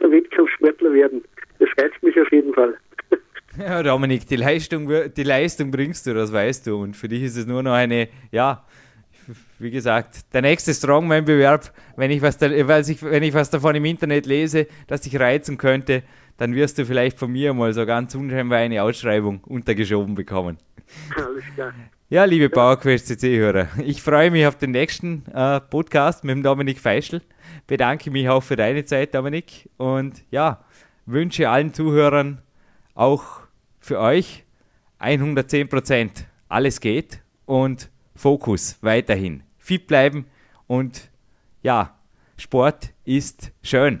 ein 0.00 0.10
Wettkampfsportler 0.10 0.92
werden. 0.92 1.22
Das 1.58 1.68
reizt 1.78 2.02
mich 2.02 2.18
auf 2.20 2.30
jeden 2.32 2.54
Fall. 2.54 2.76
Ja, 3.58 3.82
Dominik, 3.82 4.26
die 4.26 4.36
Leistung, 4.36 4.90
die 5.14 5.22
Leistung 5.22 5.70
bringst 5.70 6.06
du, 6.06 6.14
das 6.14 6.32
weißt 6.32 6.66
du. 6.66 6.80
Und 6.80 6.96
für 6.96 7.08
dich 7.08 7.22
ist 7.22 7.36
es 7.36 7.46
nur 7.46 7.62
noch 7.62 7.72
eine, 7.72 8.08
ja, 8.30 8.64
wie 9.58 9.70
gesagt, 9.70 10.32
der 10.32 10.42
nächste 10.42 10.72
Strongman-Bewerb, 10.72 11.72
wenn 11.96 12.10
ich 12.10 12.22
was 12.22 12.38
da, 12.38 12.50
wenn 12.50 13.22
ich 13.22 13.34
was 13.34 13.50
davon 13.50 13.74
im 13.74 13.84
Internet 13.84 14.26
lese, 14.26 14.66
dass 14.86 15.02
dich 15.02 15.18
reizen 15.18 15.58
könnte, 15.58 16.02
dann 16.38 16.54
wirst 16.54 16.78
du 16.78 16.86
vielleicht 16.86 17.18
von 17.18 17.30
mir 17.30 17.52
mal 17.54 17.72
so 17.72 17.86
ganz 17.86 18.14
unscheinbar 18.14 18.58
eine 18.58 18.82
Ausschreibung 18.82 19.40
untergeschoben 19.44 20.14
bekommen. 20.14 20.58
Alles 21.14 21.44
klar. 21.54 21.72
Ja, 22.08 22.24
liebe 22.24 22.50
PowerQuest 22.50 23.06
CC-Hörer, 23.06 23.68
ich 23.84 24.02
freue 24.02 24.30
mich 24.30 24.46
auf 24.46 24.56
den 24.56 24.72
nächsten 24.72 25.24
äh, 25.32 25.60
Podcast 25.60 26.24
mit 26.24 26.34
dem 26.34 26.42
Dominik 26.42 26.78
Feischl. 26.78 27.22
Bedanke 27.66 28.10
mich 28.10 28.28
auch 28.28 28.42
für 28.42 28.56
deine 28.56 28.84
Zeit, 28.84 29.14
Dominik. 29.14 29.70
Und 29.78 30.22
ja, 30.30 30.64
wünsche 31.06 31.48
allen 31.48 31.72
Zuhörern 31.72 32.42
auch 32.94 33.41
für 33.82 33.98
euch 33.98 34.44
110 34.98 35.68
Prozent. 35.68 36.26
Alles 36.48 36.80
geht 36.80 37.20
und 37.44 37.90
Fokus 38.14 38.78
weiterhin. 38.80 39.42
Fit 39.58 39.86
bleiben 39.86 40.26
und 40.66 41.10
ja, 41.62 41.98
Sport 42.36 42.94
ist 43.04 43.52
schön. 43.62 44.00